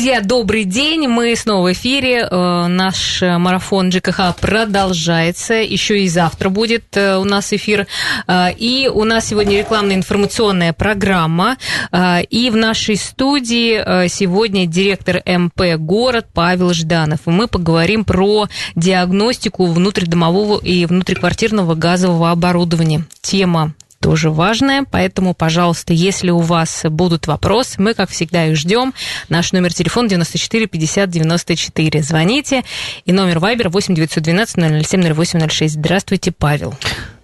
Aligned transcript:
Друзья, 0.00 0.22
добрый 0.22 0.64
день. 0.64 1.08
Мы 1.08 1.36
снова 1.36 1.68
в 1.68 1.72
эфире. 1.74 2.26
Э, 2.26 2.66
Наш 2.68 3.20
марафон 3.20 3.92
ЖКХ 3.92 4.34
продолжается. 4.40 5.52
Еще 5.56 6.04
и 6.04 6.08
завтра 6.08 6.48
будет 6.48 6.96
э, 6.96 7.18
у 7.18 7.24
нас 7.24 7.52
эфир. 7.52 7.86
Э, 8.26 8.46
И 8.56 8.88
у 8.88 9.04
нас 9.04 9.26
сегодня 9.26 9.58
рекламная 9.58 9.96
информационная 9.96 10.72
программа. 10.72 11.58
Э, 11.92 12.22
И 12.30 12.48
в 12.48 12.56
нашей 12.56 12.96
студии 12.96 13.74
э, 13.74 14.08
сегодня 14.08 14.64
директор 14.64 15.20
МП 15.26 15.76
«Город» 15.76 16.28
Павел 16.32 16.72
Жданов. 16.72 17.20
И 17.26 17.30
мы 17.30 17.46
поговорим 17.46 18.06
про 18.06 18.48
диагностику 18.76 19.66
внутридомового 19.66 20.60
и 20.64 20.86
внутриквартирного 20.86 21.74
газового 21.74 22.30
оборудования. 22.30 23.04
Тема 23.20 23.74
тоже 24.00 24.30
важное, 24.30 24.84
поэтому, 24.90 25.34
пожалуйста, 25.34 25.92
если 25.92 26.30
у 26.30 26.38
вас 26.38 26.84
будут 26.84 27.26
вопросы, 27.26 27.74
мы, 27.78 27.94
как 27.94 28.10
всегда, 28.10 28.46
их 28.46 28.56
ждем. 28.56 28.94
Наш 29.28 29.52
номер 29.52 29.74
телефона 29.74 30.08
94 30.08 30.66
50 30.66 31.10
94. 31.10 32.02
Звоните. 32.02 32.62
И 33.04 33.12
номер 33.12 33.38
Viber 33.38 33.68
8 33.68 33.94
912 33.94 34.86
007 34.86 35.14
0806. 35.14 35.74
Здравствуйте, 35.74 36.32
Павел. 36.32 36.74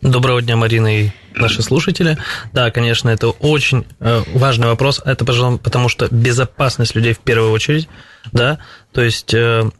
Доброго 0.03 0.43
дня, 0.43 0.57
Марина 0.57 1.05
и 1.05 1.11
наши 1.35 1.63
слушатели. 1.63 2.19
Да, 2.53 2.71
конечно, 2.71 3.09
это 3.09 3.29
очень 3.29 3.87
э, 4.01 4.23
важный 4.35 4.69
вопрос. 4.69 5.01
Это, 5.05 5.25
пожалуй, 5.25 5.59
потому 5.59 5.89
что 5.89 6.09
безопасность 6.11 6.95
людей 6.95 7.15
в 7.15 7.21
первую 7.21 7.53
очередь, 7.53 7.89
да, 8.33 8.59
то 8.93 9.03
есть 9.03 9.33
э, 9.33 9.71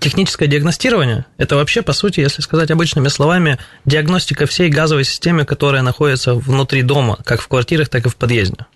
техническое 0.00 0.46
диагностирование– 0.46 1.26
это 1.38 1.56
вообще, 1.56 1.82
по 1.82 1.92
сути, 1.92 2.20
если 2.20 2.42
сказать 2.42 2.70
обычными 2.70 3.08
словами, 3.08 3.58
диагностика 3.84 4.46
всей 4.46 4.68
газовой 4.68 5.04
системы, 5.04 5.44
которая 5.44 5.82
находится 5.82 6.34
внутри 6.34 6.82
дома, 6.82 7.18
как 7.24 7.40
в 7.40 7.48
квартирах, 7.48 7.88
так 7.88 8.06
и 8.06 8.08
в 8.08 8.16
подъезде, 8.16 8.66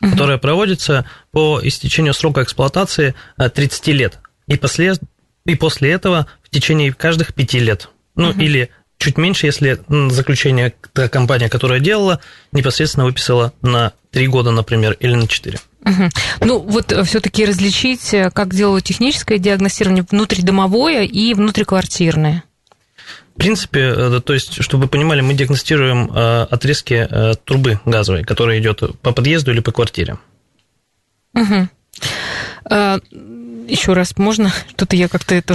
угу. 0.00 0.10
которая 0.10 0.38
проводится 0.38 1.04
по 1.30 1.60
истечению 1.62 2.14
срока 2.14 2.42
эксплуатации 2.42 3.14
30 3.36 3.86
лет. 3.88 4.18
И 4.46 4.56
после, 4.56 4.94
и 5.44 5.54
после 5.54 5.92
этого 5.92 6.26
в 6.42 6.50
течение 6.50 6.92
каждых 6.92 7.34
5 7.34 7.54
лет. 7.54 7.88
Ну, 8.14 8.30
угу. 8.30 8.40
или 8.40 8.70
чуть 8.98 9.16
меньше, 9.16 9.46
если 9.46 9.80
заключение 10.10 10.74
та 10.92 11.08
компания, 11.08 11.48
которая 11.48 11.80
делала, 11.80 12.20
непосредственно 12.52 13.06
выписала 13.06 13.52
на 13.62 13.92
3 14.10 14.26
года, 14.28 14.50
например, 14.50 14.96
или 15.00 15.14
на 15.14 15.26
4. 15.26 15.58
Угу. 15.84 16.08
Ну, 16.40 16.58
вот 16.58 16.92
все-таки 17.06 17.44
различить, 17.44 18.14
как 18.34 18.54
делают 18.54 18.84
техническое 18.84 19.38
диагностирование 19.38 20.04
внутридомовое 20.10 21.04
и 21.04 21.32
внутриквартирное. 21.34 22.42
В 23.34 23.38
принципе, 23.38 24.18
то 24.20 24.34
есть, 24.34 24.62
чтобы 24.64 24.84
вы 24.84 24.88
понимали, 24.88 25.20
мы 25.20 25.34
диагностируем 25.34 26.10
отрезки 26.12 27.08
трубы 27.44 27.78
газовой, 27.84 28.24
которая 28.24 28.58
идет 28.58 28.82
по 29.00 29.12
подъезду 29.12 29.52
или 29.52 29.60
по 29.60 29.70
квартире. 29.70 30.18
Угу. 31.34 31.68
Еще 33.68 33.92
раз, 33.92 34.16
можно? 34.16 34.52
Что-то 34.70 34.96
я 34.96 35.08
как-то 35.08 35.34
это... 35.34 35.54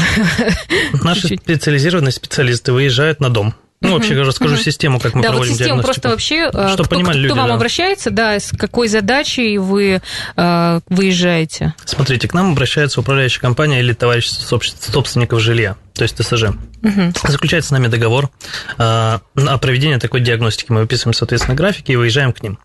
Наши 1.04 1.36
специализированные 1.36 2.12
специалисты 2.12 2.72
выезжают 2.72 3.20
на 3.20 3.30
дом. 3.30 3.56
Ну, 3.84 3.94
вообще, 3.94 4.16
я 4.16 4.24
расскажу 4.24 4.56
систему, 4.56 5.00
как 5.00 5.14
мы 5.14 5.22
да, 5.22 5.30
проводим 5.30 5.52
вот 5.52 5.58
систему 5.58 5.82
диагностику. 5.82 6.02
просто 6.02 6.10
вообще, 6.10 6.50
Чтобы 6.50 6.74
кто, 6.74 6.84
понимали 6.86 7.18
кто 7.18 7.22
люди, 7.22 7.38
вам 7.38 7.48
да. 7.50 7.56
обращается, 7.56 8.12
да, 8.12 8.40
с 8.40 8.56
какой 8.58 8.88
задачей 8.88 9.58
вы 9.58 10.02
э, 10.38 10.80
выезжаете? 10.88 11.74
Смотрите, 11.84 12.30
к 12.30 12.34
нам 12.34 12.54
обращается 12.54 13.02
управляющая 13.02 13.42
компания 13.42 13.82
или 13.82 13.92
товарищ 13.92 14.30
собственников 14.30 15.42
жилья, 15.42 15.76
то 15.96 16.04
есть 16.04 16.16
ТСЖ. 16.16 16.56
Uh-huh. 16.82 17.30
Заключается 17.30 17.70
с 17.70 17.72
нами 17.72 17.88
договор 17.88 18.30
э, 18.78 18.82
о 18.82 19.58
проведении 19.58 19.98
такой 19.98 20.22
диагностики. 20.22 20.72
Мы 20.72 20.82
выписываем, 20.82 21.14
соответственно, 21.14 21.56
графики 21.56 21.92
и 21.92 21.98
выезжаем 21.98 22.32
к 22.32 22.42
ним. 22.42 22.60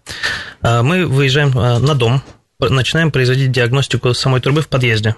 Э, 0.63 0.83
мы 0.83 1.05
выезжаем 1.05 1.51
э, 1.59 1.79
на 1.79 1.95
дом, 1.95 2.23
начинаем 2.61 3.11
производить 3.11 3.51
диагностику 3.51 4.15
самой 4.15 4.41
трубы 4.41 4.63
в 4.63 4.69
подъезде. 4.69 5.17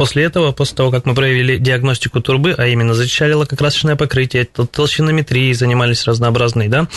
После 0.00 0.24
этого, 0.24 0.52
после 0.52 0.76
того, 0.76 0.90
как 0.90 1.04
мы 1.04 1.14
провели 1.14 1.58
диагностику 1.58 2.22
трубы, 2.22 2.54
а 2.56 2.68
именно 2.68 2.94
зачищали 2.94 3.34
лакокрасочное 3.34 3.96
покрытие, 3.96 4.46
толщинометрией 4.46 5.52
занимались 5.52 6.06
разнообразной, 6.06 6.68
да, 6.68 6.88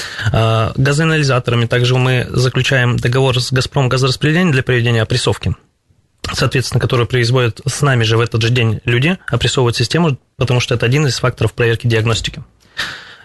газоанализаторами, 0.77 1.65
также 1.65 1.97
мы 1.97 2.25
заключаем 2.29 2.95
договор 2.95 3.41
с 3.41 3.51
«Газпром» 3.51 3.89
газораспределением 3.89 4.53
для 4.53 4.63
проведения 4.63 5.01
опрессовки, 5.01 5.53
соответственно, 6.31 6.79
который 6.79 7.05
производят 7.05 7.59
с 7.67 7.81
нами 7.81 8.03
же 8.03 8.15
в 8.15 8.21
этот 8.21 8.41
же 8.41 8.51
день 8.51 8.79
люди, 8.85 9.17
опрессовывают 9.27 9.75
систему, 9.75 10.17
потому 10.37 10.61
что 10.61 10.73
это 10.75 10.85
один 10.85 11.05
из 11.05 11.19
факторов 11.19 11.51
проверки 11.51 11.87
диагностики. 11.87 12.41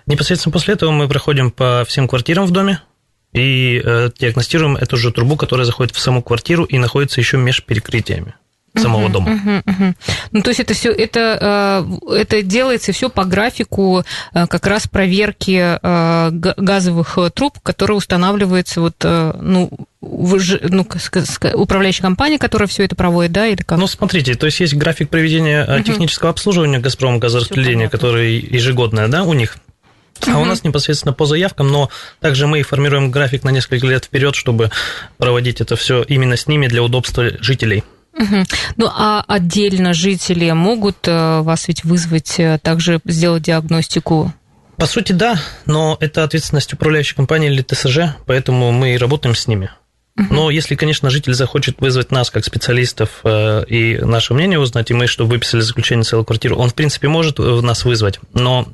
Непосредственно 0.07 0.53
после 0.53 0.75
этого 0.75 0.91
мы 0.91 1.07
проходим 1.07 1.53
по 1.53 1.85
всем 1.87 2.09
квартирам 2.09 2.47
в 2.47 2.51
доме, 2.51 2.83
и 3.33 3.81
э, 3.85 4.11
диагностируем 4.19 4.75
эту 4.75 4.97
же 4.97 5.13
трубу, 5.13 5.37
которая 5.37 5.67
заходит 5.67 5.95
в 5.95 6.01
саму 6.01 6.21
квартиру 6.21 6.65
и 6.65 6.79
находится 6.79 7.21
еще 7.21 7.37
между 7.37 7.63
перекрытиями 7.63 8.35
самого 8.79 9.09
дома. 9.09 9.63
Ну, 10.33 10.43
то 10.43 10.51
есть 10.51 10.61
это 10.61 10.75
все, 10.75 10.91
это, 10.93 11.87
это 12.11 12.43
делается 12.43 12.93
все 12.93 13.09
по 13.09 13.25
графику 13.25 14.05
как 14.33 14.67
раз 14.67 14.87
проверки 14.87 15.79
газовых 16.61 17.19
труб, 17.35 17.59
которые 17.63 17.97
устанавливаются 17.97 18.81
вот, 18.81 18.97
ну, 19.03 19.71
ну, 20.01 20.87
управляющая 21.55 22.03
компания, 22.03 22.39
которая 22.39 22.69
все 22.69 22.85
это 22.85 22.95
проводит, 22.95 23.33
да, 23.33 23.47
или 23.47 23.63
как? 23.63 23.79
Ну, 23.79 23.87
смотрите, 23.87 24.35
то 24.35 24.47
есть 24.47 24.61
есть 24.61 24.75
график 24.75 25.11
проведения 25.11 25.65
uh-huh. 25.65 25.83
технического 25.83 26.31
обслуживания 26.31 26.79
Газпром 26.79 27.19
газораспределения, 27.19 27.89
который 27.89 28.39
ежегодное, 28.39 29.09
да, 29.09 29.25
у 29.25 29.33
них. 29.33 29.57
А 30.27 30.33
угу. 30.33 30.41
у 30.41 30.45
нас 30.45 30.65
непосредственно 30.65 31.13
по 31.13 31.27
заявкам, 31.27 31.69
но 31.69 31.91
также 32.21 32.47
мы 32.47 32.63
формируем 32.63 33.11
график 33.11 33.45
на 33.45 33.51
несколько 33.51 33.87
лет 33.87 34.07
вперед, 34.07 34.35
чтобы 34.35 34.71
проводить 35.17 35.61
это 35.61 35.77
все 35.77 36.03
именно 36.03 36.37
с 36.37 36.47
ними 36.47 36.67
для 36.67 36.83
удобства 36.83 37.31
жителей. 37.41 37.85
Угу. 38.19 38.45
Ну, 38.77 38.91
а 38.93 39.25
отдельно 39.27 39.95
жители 39.95 40.51
могут 40.51 41.07
вас 41.07 41.69
ведь 41.69 41.85
вызвать, 41.85 42.41
также 42.63 43.01
сделать 43.05 43.45
диагностику? 43.45 44.33
По 44.77 44.87
сути, 44.87 45.13
да, 45.13 45.41
но 45.67 45.97
это 46.01 46.25
ответственность 46.25 46.73
управляющей 46.73 47.17
компании 47.17 47.51
или 47.51 47.63
ТСЖ, 47.63 48.17
поэтому 48.27 48.71
мы 48.73 48.95
и 48.95 48.99
работаем 48.99 49.35
с 49.35 49.47
ними. 49.47 49.71
Но 50.17 50.51
если, 50.51 50.75
конечно, 50.75 51.11
житель 51.11 51.33
захочет 51.35 51.81
вызвать 51.81 52.11
нас 52.11 52.31
как 52.31 52.45
специалистов 52.45 53.23
и 53.25 54.01
наше 54.03 54.35
мнение 54.35 54.59
узнать, 54.59 54.91
и 54.91 54.95
мы, 54.95 55.07
чтобы 55.07 55.31
выписали 55.31 55.61
заключение 55.61 56.03
целую 56.03 56.25
квартиру, 56.25 56.57
он, 56.57 56.71
в 56.71 56.75
принципе, 56.75 57.07
может 57.07 57.39
нас 57.39 57.85
вызвать, 57.85 58.19
но 58.35 58.67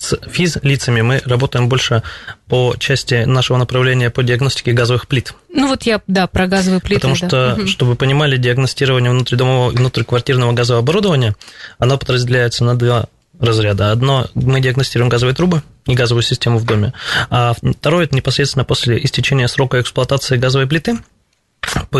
с 0.00 0.18
физлицами 0.28 1.02
мы 1.02 1.20
работаем 1.26 1.68
больше 1.68 2.02
по 2.48 2.74
части 2.78 3.24
нашего 3.24 3.58
направления 3.58 4.08
по 4.10 4.22
диагностике 4.22 4.72
газовых 4.72 5.06
плит. 5.06 5.34
Ну 5.52 5.68
вот 5.68 5.82
я, 5.82 6.00
да, 6.06 6.26
про 6.26 6.46
газовые 6.46 6.80
плиты. 6.80 7.02
Потому 7.02 7.16
да. 7.20 7.28
что, 7.28 7.54
угу. 7.60 7.68
чтобы 7.68 7.90
вы 7.92 7.96
понимали, 7.96 8.38
диагностирование 8.38 9.10
внутридомового 9.10 9.72
и 9.72 9.76
внутриквартирного 9.76 10.52
газового 10.52 10.82
оборудования, 10.82 11.36
оно 11.78 11.98
подразделяется 11.98 12.64
на 12.64 12.78
два 12.78 13.06
разряда. 13.38 13.92
Одно, 13.92 14.26
мы 14.34 14.60
диагностируем 14.60 15.10
газовые 15.10 15.34
трубы 15.34 15.62
и 15.86 15.94
газовую 15.94 16.22
систему 16.22 16.58
в 16.58 16.64
доме, 16.64 16.94
а 17.28 17.54
второе, 17.78 18.04
это 18.04 18.16
непосредственно 18.16 18.64
после 18.64 19.02
истечения 19.04 19.48
срока 19.48 19.80
эксплуатации 19.80 20.38
газовой 20.38 20.66
плиты, 20.66 20.98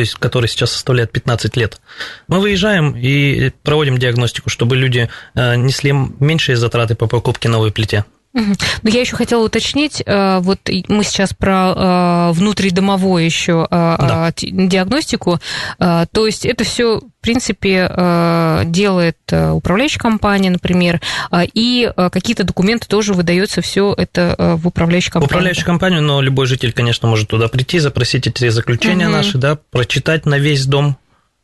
есть 0.00 0.14
который 0.14 0.46
сейчас 0.46 0.72
составляет 0.72 1.12
15 1.12 1.56
лет, 1.56 1.80
мы 2.28 2.40
выезжаем 2.40 2.96
и 2.96 3.50
проводим 3.62 3.98
диагностику, 3.98 4.50
чтобы 4.50 4.76
люди 4.76 5.08
несли 5.34 5.92
меньшие 5.92 6.56
затраты 6.56 6.94
по 6.94 7.06
покупке 7.06 7.48
новой 7.48 7.72
плите. 7.72 8.04
Но 8.32 8.90
я 8.90 9.00
еще 9.00 9.16
хотела 9.16 9.44
уточнить, 9.44 10.02
вот 10.06 10.60
мы 10.88 11.02
сейчас 11.04 11.34
про 11.34 12.30
внутридомовую 12.32 13.24
еще 13.24 13.66
да. 13.70 14.32
диагностику, 14.36 15.40
то 15.78 16.26
есть 16.26 16.46
это 16.46 16.62
все 16.64 17.00
в 17.00 17.22
принципе 17.22 18.64
делает 18.66 19.18
управляющая 19.30 20.00
компания, 20.00 20.50
например, 20.50 21.00
и 21.34 21.90
какие-то 21.96 22.44
документы 22.44 22.86
тоже 22.86 23.14
выдается 23.14 23.62
все 23.62 23.92
это 23.96 24.56
в 24.58 24.68
управляющую 24.68 25.12
компанию. 25.12 25.28
В 25.28 25.32
управляющую 25.32 25.66
компанию, 25.66 26.02
но 26.02 26.20
любой 26.20 26.46
житель, 26.46 26.72
конечно, 26.72 27.08
может 27.08 27.28
туда 27.28 27.48
прийти, 27.48 27.78
запросить 27.80 28.26
эти 28.28 28.48
заключения 28.48 29.06
угу. 29.06 29.16
наши, 29.16 29.38
да, 29.38 29.58
прочитать 29.70 30.24
на 30.24 30.38
весь 30.38 30.66
дом, 30.66 30.96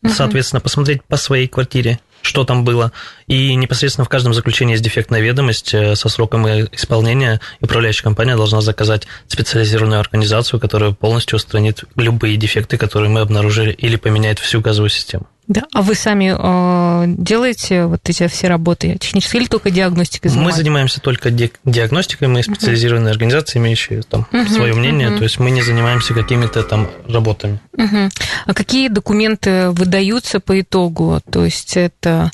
соответственно, 0.07 0.61
посмотреть 0.61 1.03
по 1.03 1.17
своей 1.17 1.49
квартире, 1.49 1.99
что 2.27 2.45
там 2.45 2.65
было. 2.65 2.93
И 3.27 3.55
непосредственно 3.55 4.05
в 4.05 4.09
каждом 4.09 4.35
заключении 4.35 4.73
есть 4.73 4.85
дефектная 4.85 5.21
ведомость 5.21 5.71
со 5.71 6.09
сроком 6.09 6.47
исполнения, 6.47 7.41
и 7.61 7.65
управляющая 7.65 8.03
компания 8.03 8.37
должна 8.37 8.61
заказать 8.61 9.07
специализированную 9.29 10.01
организацию, 10.01 10.61
которая 10.61 10.93
полностью 10.93 11.37
устранит 11.37 11.85
любые 11.97 12.37
дефекты, 12.37 12.77
которые 12.77 13.11
мы 13.11 13.21
обнаружили, 13.21 13.73
или 13.73 13.97
поменяет 13.97 14.39
всю 14.39 14.61
газовую 14.61 14.91
систему. 14.91 15.27
Да, 15.49 15.63
а 15.73 15.83
вы 15.83 15.95
сами 15.95 16.35
э, 16.37 17.05
делаете 17.19 17.87
вот 17.87 18.01
эти 18.09 18.27
все 18.27 18.49
работы 18.49 18.97
технические 18.99 19.43
или 19.43 19.49
только 19.49 19.71
диагностикой 19.71 20.31
занимаетесь? 20.31 20.57
Мы 20.57 20.63
занимаемся 20.63 21.01
только 21.01 21.31
ди- 21.31 21.53
диагностикой, 21.65 22.27
мы 22.27 22.43
специализированные 22.43 23.11
uh-huh. 23.11 23.13
организации, 23.13 23.59
имеющие 23.59 24.03
там 24.03 24.27
uh-huh, 24.33 24.49
свое 24.49 24.75
мнение, 24.75 25.09
uh-huh. 25.09 25.19
то 25.19 25.23
есть 25.23 25.39
мы 25.39 25.53
не 25.53 25.63
занимаемся 25.63 26.15
какими-то 26.15 26.65
там 26.65 26.91
работами. 27.09 27.61
Uh-huh. 27.77 28.11
А 28.45 28.55
какие 28.55 28.89
документы 28.89 29.71
выдаются 29.71 30.41
по 30.41 30.61
итогу? 30.61 31.21
То 31.31 31.45
есть 31.45 31.77
это 31.77 32.33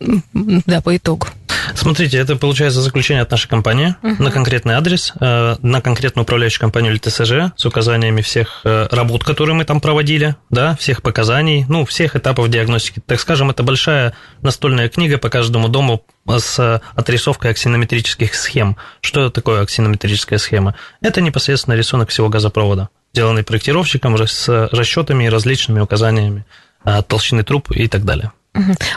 да, 0.00 0.80
по 0.80 0.96
итогу. 0.96 1.26
Смотрите, 1.74 2.18
это 2.18 2.36
получается 2.36 2.80
заключение 2.80 3.22
от 3.22 3.30
нашей 3.30 3.48
компании 3.48 3.94
uh-huh. 4.02 4.22
на 4.22 4.30
конкретный 4.30 4.74
адрес, 4.74 5.12
э, 5.20 5.56
на 5.60 5.80
конкретную 5.80 6.24
управляющую 6.24 6.60
компанию 6.60 6.92
или 6.92 6.98
ТСЖ 6.98 7.52
с 7.56 7.66
указаниями 7.66 8.22
всех 8.22 8.60
э, 8.64 8.88
работ, 8.90 9.24
которые 9.24 9.54
мы 9.54 9.64
там 9.64 9.80
проводили, 9.80 10.36
да, 10.50 10.76
всех 10.76 11.02
показаний, 11.02 11.64
ну, 11.68 11.84
всех 11.84 12.16
этапов 12.16 12.48
диагностики. 12.48 13.00
Так 13.06 13.20
скажем, 13.20 13.50
это 13.50 13.62
большая 13.62 14.14
настольная 14.42 14.88
книга 14.88 15.18
по 15.18 15.28
каждому 15.28 15.68
дому 15.68 16.04
с 16.26 16.82
отрисовкой 16.94 17.52
аксинометрических 17.52 18.34
схем. 18.34 18.76
Что 19.00 19.30
такое 19.30 19.62
аксинометрическая 19.62 20.38
схема? 20.38 20.74
Это 21.00 21.20
непосредственно 21.20 21.74
рисунок 21.74 22.10
всего 22.10 22.28
газопровода, 22.28 22.88
сделанный 23.12 23.42
проектировщиком 23.42 24.18
с 24.18 24.48
расчетами 24.72 25.24
и 25.24 25.28
различными 25.28 25.80
указаниями 25.80 26.44
э, 26.84 27.02
толщины 27.02 27.42
труб 27.42 27.70
и 27.70 27.88
так 27.88 28.04
далее. 28.04 28.32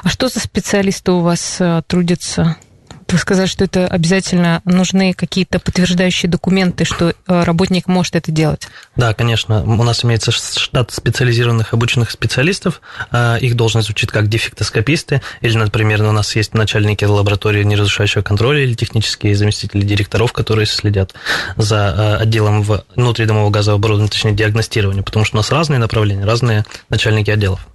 А 0.03 0.09
что 0.09 0.27
за 0.27 0.39
специалисты 0.39 1.11
у 1.11 1.19
вас 1.19 1.57
э, 1.59 1.81
трудятся? 1.87 2.57
Вы 3.11 3.17
сказали, 3.17 3.47
что 3.47 3.65
это 3.65 3.87
обязательно 3.87 4.61
нужны 4.63 5.13
какие-то 5.13 5.59
подтверждающие 5.59 6.29
документы, 6.29 6.85
что 6.85 7.09
э, 7.09 7.43
работник 7.43 7.87
может 7.87 8.15
это 8.15 8.31
делать. 8.31 8.67
Да, 8.95 9.13
конечно. 9.13 9.63
У 9.63 9.83
нас 9.83 10.05
имеется 10.05 10.31
штат 10.31 10.91
специализированных 10.91 11.73
обученных 11.73 12.09
специалистов. 12.09 12.81
А, 13.11 13.35
их 13.35 13.55
должность 13.55 13.87
звучит 13.87 14.11
как 14.11 14.29
дефектоскописты. 14.29 15.21
Или, 15.41 15.57
например, 15.57 16.01
у 16.03 16.11
нас 16.13 16.35
есть 16.37 16.53
начальники 16.53 17.03
лаборатории 17.03 17.63
неразрушающего 17.63 18.21
контроля 18.21 18.63
или 18.63 18.75
технические 18.75 19.35
заместители 19.35 19.81
директоров, 19.81 20.31
которые 20.31 20.65
следят 20.65 21.13
за 21.57 21.93
э, 21.97 22.23
отделом 22.23 22.63
внутридомового 22.63 23.49
газового 23.49 23.77
оборудования, 23.77 24.09
точнее, 24.09 24.31
диагностирования, 24.31 25.03
потому 25.03 25.25
что 25.25 25.35
у 25.35 25.39
нас 25.39 25.51
разные 25.51 25.79
направления, 25.79 26.23
разные 26.23 26.65
начальники 26.89 27.29
отделов. 27.29 27.67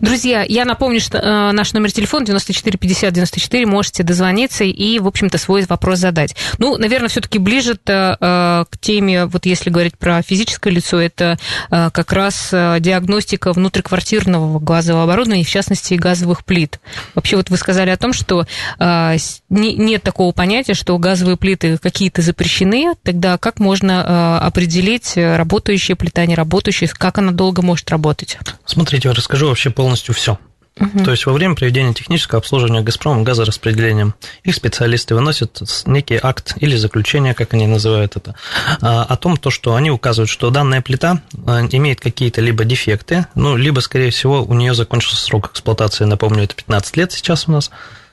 Друзья, 0.00 0.44
я 0.48 0.64
напомню, 0.64 1.00
что 1.00 1.18
э, 1.18 1.52
наш 1.52 1.72
номер 1.74 1.92
телефона 1.92 2.24
94 2.24 2.78
50 2.78 3.12
94, 3.12 3.66
можете 3.66 4.02
дозвониться 4.02 4.64
и, 4.64 4.98
в 4.98 5.06
общем-то, 5.06 5.36
свой 5.36 5.64
вопрос 5.66 5.98
задать. 5.98 6.34
Ну, 6.58 6.78
наверное, 6.78 7.08
все-таки 7.08 7.38
ближе 7.38 7.72
э, 7.74 8.14
к 8.16 8.78
теме, 8.80 9.26
вот 9.26 9.44
если 9.44 9.68
говорить 9.68 9.98
про 9.98 10.22
физическое 10.22 10.70
лицо, 10.70 10.98
это 10.98 11.38
э, 11.70 11.90
как 11.92 12.12
раз 12.12 12.48
э, 12.52 12.78
диагностика 12.80 13.52
внутриквартирного 13.52 14.58
газового 14.58 15.04
оборудования, 15.04 15.44
в 15.44 15.50
частности, 15.50 15.94
газовых 15.94 16.44
плит. 16.44 16.80
Вообще, 17.14 17.36
вот 17.36 17.50
вы 17.50 17.58
сказали 17.58 17.90
о 17.90 17.96
том, 17.98 18.14
что 18.14 18.46
э, 18.78 19.16
не, 19.50 19.74
нет 19.74 20.02
такого 20.02 20.32
понятия, 20.32 20.74
что 20.74 20.96
газовые 20.96 21.36
плиты 21.36 21.76
какие-то 21.76 22.22
запрещены, 22.22 22.94
тогда 23.02 23.36
как 23.36 23.58
можно 23.58 24.38
э, 24.40 24.46
определить 24.46 25.12
работающая 25.16 25.96
плита, 25.96 26.24
не 26.24 26.34
работающая, 26.34 26.88
как 26.88 27.18
она 27.18 27.32
долго 27.32 27.60
может 27.60 27.90
работать? 27.90 28.38
Смотрите, 28.70 29.08
я 29.08 29.14
расскажу 29.14 29.48
вообще 29.48 29.70
полностью 29.70 30.14
все. 30.14 30.38
Угу. 30.78 31.04
То 31.04 31.10
есть 31.10 31.26
во 31.26 31.32
время 31.32 31.56
проведения 31.56 31.92
технического 31.92 32.38
обслуживания 32.38 32.82
«Газпромом» 32.82 33.24
газораспределением 33.24 34.14
их 34.44 34.54
специалисты 34.54 35.16
выносят 35.16 35.60
некий 35.86 36.20
акт 36.22 36.54
или 36.58 36.76
заключение, 36.76 37.34
как 37.34 37.52
они 37.52 37.66
называют 37.66 38.16
это, 38.16 38.36
а, 38.80 39.02
о 39.02 39.16
том, 39.16 39.36
то, 39.36 39.50
что 39.50 39.74
они 39.74 39.90
указывают, 39.90 40.30
что 40.30 40.50
данная 40.50 40.82
плита 40.82 41.20
а, 41.48 41.66
имеет 41.72 42.00
какие-то 42.00 42.40
либо 42.40 42.64
дефекты, 42.64 43.26
ну, 43.34 43.56
либо, 43.56 43.80
скорее 43.80 44.10
всего, 44.10 44.44
у 44.44 44.54
нее 44.54 44.72
закончился 44.72 45.16
срок 45.16 45.50
эксплуатации, 45.50 46.04
напомню, 46.04 46.44
это 46.44 46.54
15 46.54 46.96
лет 46.96 47.10
сейчас 47.10 47.48
у 47.48 47.50
нас. 47.50 47.72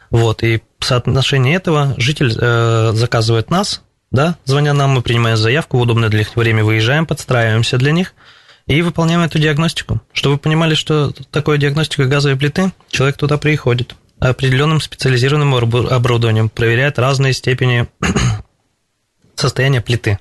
Вот, 0.09 0.41
и 0.41 0.63
в 0.79 0.85
соотношении 0.85 1.55
этого 1.55 1.93
житель 1.97 2.35
э, 2.35 2.91
заказывает 2.95 3.51
нас, 3.51 3.83
да, 4.09 4.37
звоня 4.45 4.73
нам, 4.73 4.89
мы 4.89 5.03
принимаем 5.03 5.37
заявку, 5.37 5.77
в 5.77 5.81
удобное 5.81 6.09
для 6.09 6.19
них 6.19 6.35
время 6.35 6.63
выезжаем, 6.63 7.05
подстраиваемся 7.05 7.77
для 7.77 7.91
них– 7.91 8.15
и 8.67 8.81
выполняем 8.81 9.21
эту 9.21 9.39
диагностику. 9.39 10.01
Чтобы 10.13 10.35
вы 10.35 10.39
понимали, 10.39 10.75
что 10.75 11.11
такое 11.31 11.57
диагностика 11.57 12.05
газовой 12.05 12.37
плиты, 12.37 12.71
человек 12.89 13.17
туда 13.17 13.37
приходит 13.37 13.95
определенным 14.19 14.81
специализированным 14.81 15.55
оборудованием, 15.55 16.49
проверяет 16.49 16.99
разные 16.99 17.33
степени 17.33 17.87
состояния 19.35 19.81
плиты. 19.81 20.19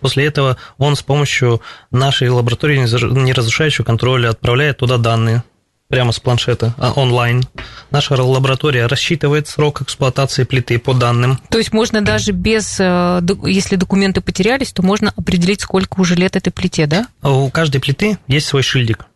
После 0.00 0.26
этого 0.26 0.58
он 0.76 0.96
с 0.96 1.02
помощью 1.02 1.62
нашей 1.90 2.28
лаборатории 2.28 2.76
неразрушающего 2.76 3.84
контроля 3.84 4.28
отправляет 4.30 4.78
туда 4.78 4.98
данные, 4.98 5.42
прямо 5.88 6.12
с 6.12 6.20
планшета, 6.20 6.74
а, 6.78 6.92
онлайн. 6.92 7.44
Наша 7.90 8.22
лаборатория 8.22 8.86
рассчитывает 8.86 9.48
срок 9.48 9.82
эксплуатации 9.82 10.44
плиты 10.44 10.78
по 10.78 10.92
данным. 10.92 11.38
То 11.48 11.58
есть 11.58 11.72
можно 11.72 12.02
даже 12.02 12.32
без, 12.32 12.78
э, 12.78 13.20
если 13.44 13.76
документы 13.76 14.20
потерялись, 14.20 14.72
то 14.72 14.82
можно 14.82 15.12
определить, 15.16 15.62
сколько 15.62 16.00
уже 16.00 16.14
лет 16.14 16.36
этой 16.36 16.50
плите, 16.50 16.86
да? 16.86 17.06
У 17.22 17.50
каждой 17.50 17.80
плиты 17.80 18.18
есть 18.26 18.46
свой 18.46 18.62
шильдик 18.62 19.06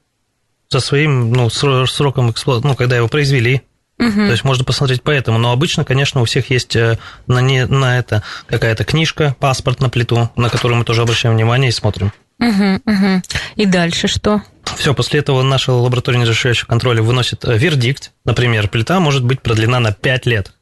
со 0.70 0.80
своим 0.80 1.32
ну, 1.32 1.50
сроком 1.50 2.30
эксплуатации, 2.30 2.69
ну, 2.69 2.74
когда 2.74 2.96
его 2.96 3.06
произвели. 3.06 3.60
Угу. 3.98 4.10
То 4.10 4.30
есть 4.30 4.42
можно 4.42 4.64
посмотреть 4.64 5.02
по 5.02 5.10
этому. 5.10 5.38
Но 5.38 5.52
обычно, 5.52 5.84
конечно, 5.84 6.22
у 6.22 6.24
всех 6.24 6.48
есть 6.48 6.74
э, 6.74 6.98
на, 7.26 7.40
не, 7.42 7.66
на 7.66 7.98
это 7.98 8.22
какая-то 8.46 8.84
книжка, 8.84 9.36
паспорт 9.38 9.80
на 9.80 9.90
плиту, 9.90 10.30
на 10.34 10.48
которую 10.48 10.78
мы 10.78 10.84
тоже 10.84 11.02
обращаем 11.02 11.34
внимание 11.34 11.69
и 11.69 11.72
смотрим. 11.72 12.12
Угу, 12.38 12.81
угу. 12.87 13.23
И 13.56 13.67
дальше 13.67 14.08
что? 14.08 14.43
Все, 14.76 14.94
после 14.94 15.20
этого 15.20 15.43
наша 15.43 15.73
лаборатория 15.73 16.19
неразрешающего 16.19 16.67
контроля 16.67 17.02
выносит 17.02 17.44
э, 17.44 17.56
вердикт. 17.56 18.12
Например, 18.25 18.69
плита 18.69 19.00
может 19.00 19.25
быть 19.25 19.43
продлена 19.43 19.81
на 19.81 19.93
5 19.93 20.26
лет. 20.26 20.52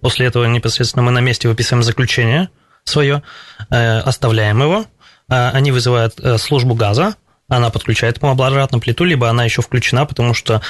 После 0.00 0.26
этого 0.26 0.44
непосредственно 0.46 1.02
мы 1.02 1.12
на 1.12 1.20
месте 1.20 1.48
выписываем 1.48 1.82
заключение 1.82 2.48
свое, 2.84 3.22
э, 3.70 3.98
оставляем 3.98 4.62
его, 4.62 4.86
э, 5.28 5.50
они 5.50 5.70
вызывают 5.70 6.14
службу 6.38 6.74
газа, 6.74 7.14
она 7.48 7.70
подключает 7.70 8.20
ему 8.20 8.32
обратно 8.32 8.78
плиту, 8.78 9.04
либо 9.04 9.28
она 9.28 9.44
еще 9.44 9.60
включена, 9.60 10.06
потому 10.06 10.32
что 10.32 10.62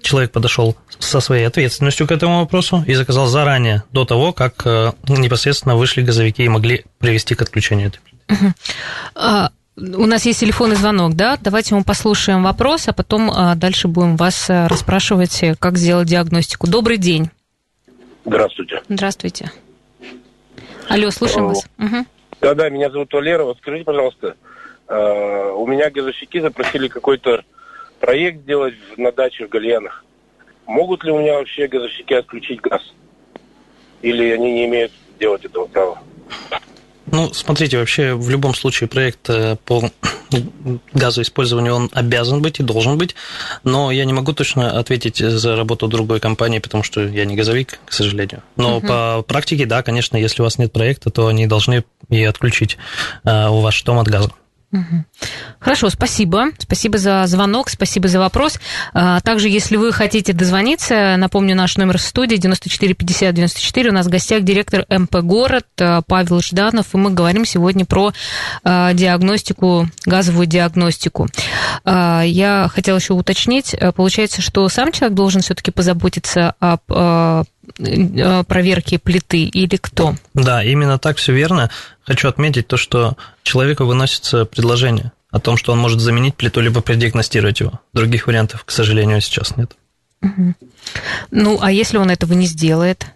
человек 0.00 0.32
подошел 0.32 0.74
со 0.98 1.20
своей 1.20 1.46
ответственностью 1.46 2.06
к 2.06 2.10
этому 2.10 2.40
вопросу 2.40 2.82
и 2.86 2.94
заказал 2.94 3.26
заранее, 3.26 3.82
до 3.92 4.06
того, 4.06 4.32
как 4.32 4.64
непосредственно 4.64 5.76
вышли 5.76 6.00
газовики 6.00 6.42
и 6.42 6.48
могли 6.48 6.86
привести 7.00 7.34
к 7.34 7.42
отключению 7.42 7.88
этой 7.88 8.00
плиты. 8.00 9.50
У 9.78 10.06
нас 10.06 10.24
есть 10.24 10.40
телефонный 10.40 10.76
звонок, 10.76 11.14
да? 11.14 11.36
Давайте 11.38 11.74
мы 11.74 11.84
послушаем 11.84 12.42
вопрос, 12.42 12.88
а 12.88 12.94
потом 12.94 13.30
а, 13.30 13.54
дальше 13.56 13.88
будем 13.88 14.16
вас 14.16 14.48
а, 14.48 14.68
расспрашивать, 14.68 15.42
э, 15.42 15.54
как 15.58 15.76
сделать 15.76 16.08
диагностику. 16.08 16.66
Добрый 16.66 16.96
день. 16.96 17.28
Здравствуйте. 18.24 18.80
Здравствуйте. 18.88 19.52
Алло, 20.88 21.10
слушаем 21.10 21.48
вас. 21.48 21.68
Да-да, 22.40 22.70
меня 22.70 22.90
зовут 22.90 23.12
Валера. 23.12 23.52
скажите, 23.54 23.84
пожалуйста, 23.84 24.36
а, 24.88 25.52
у 25.52 25.66
меня 25.66 25.90
газовщики 25.90 26.40
запросили 26.40 26.88
какой-то 26.88 27.44
проект 28.00 28.44
сделать 28.44 28.74
на 28.96 29.12
даче 29.12 29.46
в 29.46 29.50
Гальянах. 29.50 30.06
Могут 30.66 31.04
ли 31.04 31.12
у 31.12 31.20
меня 31.20 31.34
вообще 31.34 31.68
газовщики 31.68 32.14
отключить 32.14 32.62
газ? 32.62 32.80
Или 34.00 34.30
они 34.30 34.52
не 34.52 34.64
имеют 34.64 34.92
делать 35.20 35.44
этого 35.44 35.66
права? 35.66 35.98
Ну, 37.16 37.32
смотрите, 37.32 37.78
вообще 37.78 38.12
в 38.12 38.28
любом 38.28 38.54
случае 38.54 38.88
проект 38.88 39.30
э, 39.30 39.56
по 39.64 39.90
газоиспользованию 40.92 41.74
он 41.74 41.90
обязан 41.94 42.42
быть 42.42 42.60
и 42.60 42.62
должен 42.62 42.98
быть, 42.98 43.14
но 43.64 43.90
я 43.90 44.04
не 44.04 44.12
могу 44.12 44.34
точно 44.34 44.78
ответить 44.78 45.16
за 45.16 45.56
работу 45.56 45.88
другой 45.88 46.20
компании, 46.20 46.58
потому 46.58 46.82
что 46.82 47.00
я 47.00 47.24
не 47.24 47.34
газовик, 47.34 47.80
к 47.86 47.92
сожалению. 47.94 48.42
Но 48.56 48.76
угу. 48.76 48.86
по 48.86 49.24
практике, 49.26 49.64
да, 49.64 49.82
конечно, 49.82 50.18
если 50.18 50.42
у 50.42 50.44
вас 50.44 50.58
нет 50.58 50.74
проекта, 50.74 51.08
то 51.08 51.28
они 51.28 51.46
должны 51.46 51.84
и 52.10 52.22
отключить 52.22 52.76
э, 53.24 53.48
у 53.48 53.60
ваш 53.60 53.82
дом 53.82 53.98
от 53.98 54.08
газа. 54.08 54.30
Хорошо, 55.58 55.90
спасибо. 55.90 56.46
Спасибо 56.58 56.98
за 56.98 57.26
звонок, 57.26 57.70
спасибо 57.70 58.08
за 58.08 58.18
вопрос. 58.18 58.58
А, 58.92 59.20
также, 59.20 59.48
если 59.48 59.76
вы 59.76 59.92
хотите 59.92 60.32
дозвониться, 60.32 61.16
напомню, 61.16 61.56
наш 61.56 61.76
номер 61.76 61.98
в 61.98 62.02
студии 62.02 62.36
94 62.36 62.94
50 62.94 63.34
94. 63.34 63.90
У 63.90 63.92
нас 63.92 64.06
в 64.06 64.10
гостях 64.10 64.42
директор 64.42 64.84
МП 64.88 65.16
«Город» 65.16 65.66
а, 65.80 66.02
Павел 66.06 66.40
Жданов, 66.40 66.94
и 66.94 66.96
мы 66.98 67.10
говорим 67.10 67.44
сегодня 67.44 67.84
про 67.84 68.12
а, 68.64 68.92
диагностику, 68.92 69.88
газовую 70.04 70.46
диагностику. 70.46 71.28
Я 71.84 72.68
хотела 72.72 72.96
еще 72.96 73.14
уточнить, 73.14 73.74
получается, 73.94 74.42
что 74.42 74.68
сам 74.68 74.92
человек 74.92 75.14
должен 75.14 75.40
все-таки 75.40 75.70
позаботиться 75.70 76.54
об 76.58 76.80
проверке 78.46 78.98
плиты 78.98 79.44
или 79.44 79.76
кто? 79.76 80.14
Да, 80.34 80.62
именно 80.62 80.98
так 80.98 81.16
все 81.18 81.32
верно. 81.32 81.70
Хочу 82.02 82.28
отметить 82.28 82.66
то, 82.66 82.76
что 82.76 83.16
человеку 83.42 83.84
выносится 83.84 84.44
предложение 84.44 85.12
о 85.30 85.40
том, 85.40 85.56
что 85.56 85.72
он 85.72 85.78
может 85.78 86.00
заменить 86.00 86.34
плиту, 86.36 86.60
либо 86.60 86.80
предиагностировать 86.80 87.60
его. 87.60 87.80
Других 87.92 88.26
вариантов, 88.26 88.64
к 88.64 88.70
сожалению, 88.70 89.20
сейчас 89.20 89.56
нет. 89.56 89.76
Угу. 90.22 90.54
Ну, 91.30 91.58
а 91.60 91.70
если 91.70 91.98
он 91.98 92.10
этого 92.10 92.32
не 92.32 92.46
сделает? 92.46 93.06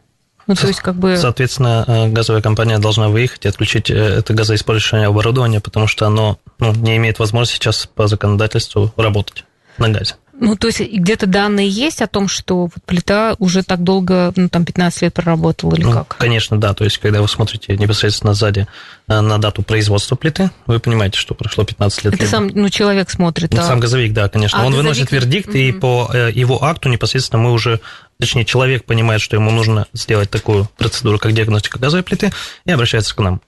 Ну, 0.47 0.55
то 0.55 0.67
есть, 0.67 0.81
как 0.81 0.97
бы... 0.97 1.17
Соответственно, 1.17 1.85
э, 1.87 2.09
газовая 2.09 2.43
компания 2.43 2.79
должна 2.79 3.09
выехать 3.09 3.45
и 3.45 3.49
отключить 3.49 3.89
э, 3.89 3.95
это 3.95 4.35
газоиспользование 4.35 5.07
оборудование, 5.07 5.61
потому 5.61 5.87
что 5.87 6.07
оно 6.07 6.39
ну, 6.59 6.73
не 6.73 6.97
имеет 6.97 7.21
возможности 7.21 7.57
сейчас 7.57 7.87
по 7.87 8.09
законодательству 8.09 8.93
работать. 8.97 9.45
на 9.79 9.89
газе. 9.91 10.17
Ну, 10.41 10.57
то 10.57 10.69
есть 10.69 10.81
где-то 10.81 11.27
данные 11.27 11.69
есть 11.69 12.01
о 12.01 12.07
том, 12.07 12.27
что 12.27 12.63
вот 12.63 12.83
плита 12.87 13.37
уже 13.39 13.63
так 13.63 13.85
долго, 13.85 14.33
ну, 14.37 14.49
там, 14.49 14.65
15 14.65 15.03
лет 15.03 15.15
проработала 15.15 15.75
или 15.75 15.85
ну, 15.85 15.93
как? 15.93 16.17
Конечно, 16.17 16.59
да. 16.59 16.73
То 16.73 16.85
есть, 16.85 16.97
когда 16.97 17.21
вы 17.21 17.29
смотрите 17.29 17.77
непосредственно 17.77 18.33
сзади 18.33 18.67
э, 19.07 19.21
на 19.21 19.37
дату 19.37 19.63
производства 19.63 20.17
плиты, 20.17 20.51
вы 20.67 20.81
понимаете, 20.81 21.19
что 21.19 21.35
прошло 21.35 21.65
15 21.65 22.05
лет. 22.05 22.15
Это 22.15 22.27
сам, 22.27 22.49
ну, 22.49 22.71
человек 22.71 23.11
смотрит. 23.11 23.53
Ну, 23.53 23.61
а... 23.61 23.65
Сам 23.65 23.81
газовик, 23.81 24.15
да, 24.15 24.31
конечно. 24.31 24.59
А, 24.59 24.65
Он 24.65 24.73
газовик... 24.73 24.83
выносит 24.83 25.13
вердикт, 25.13 25.51
mm-hmm. 25.51 25.69
и 25.69 25.73
по 25.73 26.11
э, 26.11 26.31
его 26.33 26.65
акту 26.65 26.89
непосредственно 26.89 27.43
мы 27.43 27.53
уже, 27.53 27.81
точнее, 28.19 28.47
человек 28.47 28.87
понимает, 28.87 29.21
что 29.21 29.37
ему 29.37 29.51
нужно 29.51 29.89
сделать 29.93 30.31
такую 30.31 30.71
процедуру, 30.79 31.19
как 31.19 31.33
диагностика 31.33 31.79
газовой 31.79 32.03
плиты, 32.03 32.33
и 32.65 32.71
обращается 32.71 33.15
к 33.15 33.19
нам. 33.19 33.43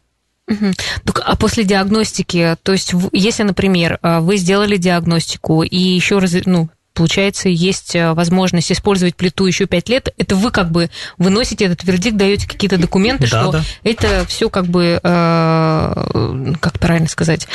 Угу. 0.49 0.73
Так, 1.05 1.23
а 1.25 1.37
после 1.37 1.65
диагностики, 1.65 2.57
то 2.63 2.73
есть, 2.73 2.93
если, 3.13 3.45
например, 3.45 3.99
вы 4.03 4.37
сделали 4.37 4.77
диагностику 4.77 5.63
и 5.63 5.79
еще 5.79 6.19
раз, 6.19 6.35
ну, 6.45 6.69
получается, 6.95 7.49
есть 7.49 7.95
э, 7.95 8.13
возможность 8.13 8.71
использовать 8.73 9.17
плиту 9.17 9.47
еще 9.47 9.67
пять 9.67 9.89
лет, 9.89 10.13
это 10.19 10.37
вы 10.37 10.51
как 10.51 10.71
бы 10.71 10.91
выносите 11.19 11.67
этот 11.67 11.85
вердикт, 11.85 12.17
даете 12.17 12.49
какие-то 12.49 12.79
документы, 12.79 13.29
да, 13.31 13.43
что 13.43 13.53
да. 13.53 13.63
это 13.85 14.25
все 14.27 14.51
как 14.51 14.67
бы, 14.67 15.01
э, 15.03 16.53
как 16.61 16.79
правильно 16.79 17.09
сказать? 17.09 17.47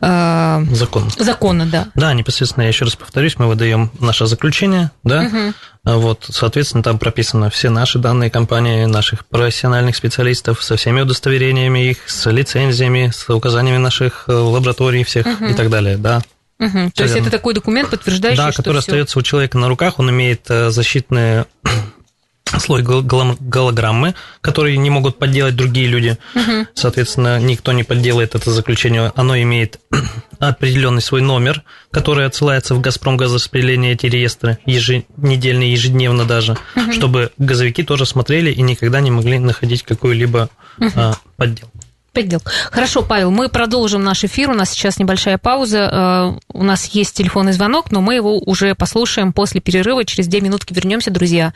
Э, 0.00 0.64
законно. 0.72 1.10
Законно, 1.18 1.66
да. 1.66 1.88
Да, 1.94 2.14
непосредственно, 2.14 2.62
я 2.62 2.68
еще 2.68 2.84
раз 2.84 2.96
повторюсь, 2.96 3.38
мы 3.38 3.46
выдаем 3.46 3.90
наше 4.00 4.26
заключение, 4.26 4.90
да, 5.02 5.22
угу. 5.22 5.54
Вот, 5.84 6.24
соответственно, 6.30 6.82
там 6.82 6.98
прописаны 6.98 7.50
все 7.50 7.68
наши 7.68 7.98
данные 7.98 8.30
компании, 8.30 8.86
наших 8.86 9.26
профессиональных 9.26 9.96
специалистов 9.96 10.64
со 10.64 10.76
всеми 10.76 11.02
удостоверениями 11.02 11.90
их, 11.90 12.08
с 12.08 12.30
лицензиями, 12.30 13.10
с 13.14 13.28
указаниями 13.28 13.76
наших 13.76 14.24
лабораторий 14.26 15.04
всех 15.04 15.26
угу. 15.26 15.44
и 15.44 15.52
так 15.52 15.68
далее, 15.68 15.98
да. 15.98 16.22
Угу. 16.64 16.92
То 16.94 17.02
есть 17.02 17.16
это 17.16 17.30
такой 17.30 17.54
документ, 17.54 17.90
подтверждающий, 17.90 18.38
да, 18.38 18.52
что 18.52 18.62
который 18.62 18.80
всё... 18.80 18.90
остается 18.90 19.18
у 19.18 19.22
человека 19.22 19.58
на 19.58 19.68
руках, 19.68 19.98
он 19.98 20.10
имеет 20.10 20.50
э, 20.50 20.70
защитные 20.70 21.46
слой 22.58 22.82
голограммы, 22.82 24.14
которые 24.40 24.76
не 24.76 24.90
могут 24.90 25.18
подделать 25.18 25.56
другие 25.56 25.86
люди. 25.86 26.16
Угу. 26.34 26.68
Соответственно, 26.74 27.38
никто 27.40 27.72
не 27.72 27.84
подделает 27.84 28.34
это 28.34 28.50
заключение. 28.50 29.12
Оно 29.14 29.36
имеет 29.38 29.80
определенный 30.38 31.02
свой 31.02 31.20
номер, 31.20 31.62
который 31.90 32.26
отсылается 32.26 32.74
в 32.74 32.80
Газпром 32.80 33.16
газораспределение 33.16 33.92
эти 33.92 34.06
реестры 34.06 34.58
еженедельно, 34.66 35.64
ежедневно 35.64 36.24
даже, 36.24 36.56
угу. 36.76 36.92
чтобы 36.92 37.32
газовики 37.38 37.82
тоже 37.82 38.06
смотрели 38.06 38.50
и 38.50 38.62
никогда 38.62 39.00
не 39.00 39.10
могли 39.10 39.38
находить 39.38 39.82
какую-либо 39.82 40.48
угу. 40.78 41.14
подделку. 41.36 41.72
Подделка. 42.14 42.50
Хорошо, 42.70 43.02
Павел, 43.02 43.30
мы 43.30 43.48
продолжим 43.48 44.02
наш 44.04 44.24
эфир. 44.24 44.50
У 44.50 44.54
нас 44.54 44.70
сейчас 44.70 44.98
небольшая 44.98 45.36
пауза. 45.36 46.38
У 46.48 46.62
нас 46.62 46.86
есть 46.86 47.16
телефонный 47.16 47.52
звонок, 47.52 47.90
но 47.90 48.00
мы 48.00 48.14
его 48.14 48.38
уже 48.38 48.74
послушаем 48.74 49.32
после 49.32 49.60
перерыва. 49.60 50.04
Через 50.04 50.28
две 50.28 50.40
минутки 50.40 50.72
вернемся, 50.72 51.10
друзья. 51.10 51.52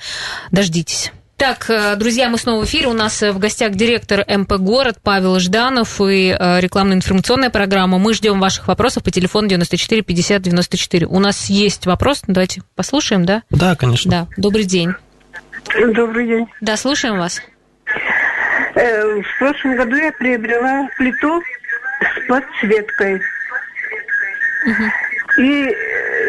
Дождитесь. 0.51 1.13
Так, 1.37 1.71
друзья, 1.99 2.29
мы 2.29 2.37
снова 2.37 2.63
в 2.63 2.65
эфире. 2.65 2.89
У 2.89 2.93
нас 2.93 3.23
в 3.23 3.39
гостях 3.39 3.77
директор 3.77 4.25
МП 4.29 4.55
«Город» 4.55 4.99
Павел 5.01 5.39
Жданов 5.39 6.01
и 6.01 6.37
рекламно-информационная 6.37 7.51
программа. 7.51 7.99
Мы 7.99 8.13
ждем 8.13 8.41
ваших 8.41 8.67
вопросов 8.67 9.05
по 9.05 9.13
телефону 9.13 9.47
94 9.47 10.03
50 10.03 10.43
94. 10.43 11.07
У 11.07 11.21
нас 11.21 11.49
есть 11.49 11.87
вопрос, 11.87 12.23
давайте 12.27 12.63
послушаем, 12.75 13.25
да? 13.25 13.45
Да, 13.51 13.77
конечно. 13.77 14.11
Да, 14.11 14.27
добрый 14.37 14.65
день. 14.65 14.95
Добрый 15.95 16.27
день. 16.27 16.47
Да, 16.61 16.77
слушаем 16.77 17.19
вас. 17.19 17.41
В 18.79 19.39
прошлом 19.39 19.77
году 19.77 19.97
я 19.97 20.13
приобрела 20.13 20.89
плиту 20.97 21.43
с 22.01 22.29
подсветкой. 22.29 23.17
Угу. 24.67 25.43
И 25.43 25.77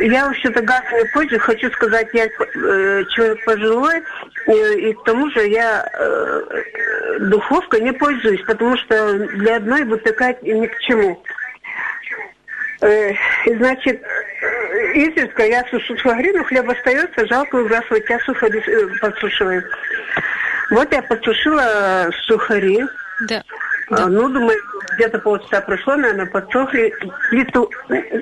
я 0.02 0.28
вообще-то 0.28 0.62
газ 0.62 0.84
не 0.92 1.06
пользуюсь. 1.14 1.42
Хочу 1.42 1.72
сказать, 1.72 2.08
я 2.14 2.26
э, 2.26 3.04
человек 3.10 3.44
пожилой, 3.46 4.04
э, 4.48 4.74
и 4.76 4.94
к 4.94 5.04
тому 5.04 5.30
же 5.32 5.48
я 5.48 5.88
э, 5.94 6.42
духовкой 7.22 7.82
не 7.82 7.92
пользуюсь, 7.92 8.42
потому 8.42 8.78
что 8.78 9.14
для 9.14 9.58
одной 9.58 9.84
выпекать 9.84 10.42
ни 10.44 10.66
к 10.68 10.80
чему. 10.80 11.22
Э, 12.82 13.14
значит, 13.46 14.02
изредка 14.96 15.46
я 15.46 15.66
сушу 15.66 15.98
сухари, 15.98 16.32
но 16.32 16.44
хлеб 16.44 16.70
остается, 16.70 17.28
жалко 17.28 17.58
выбрасывать, 17.58 18.10
я 18.10 18.20
сухари 18.20 18.62
подсушиваю. 19.02 19.64
Вот 20.72 20.92
я 20.92 21.02
подсушила 21.02 22.10
сухари. 22.26 22.86
Да. 23.28 23.44
А, 23.92 24.08
ну, 24.08 24.30
думаю, 24.30 24.58
где-то 24.96 25.20
полчаса 25.20 25.62
прошло, 25.62 25.96
наверное, 25.96 26.28
подсохли. 26.28 26.94
Плиту, 27.30 27.70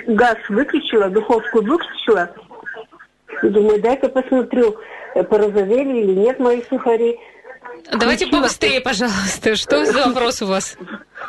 газ 0.08 0.38
выключила, 0.50 1.10
духовку 1.10 1.62
выключила. 1.62 2.30
Думаю, 3.44 3.82
дай-ка 3.82 4.08
посмотрю, 4.10 4.77
порозовели 5.30 6.00
или 6.00 6.13
нет 6.13 6.39
мои 6.39 6.62
сухари. 6.70 7.20
Давайте 7.92 8.25
Включила... 8.25 8.42
побыстрее, 8.42 8.82
пожалуйста. 8.82 9.56
Что 9.56 9.86
за 9.86 10.08
вопрос 10.08 10.42
у 10.42 10.48
вас? 10.48 10.77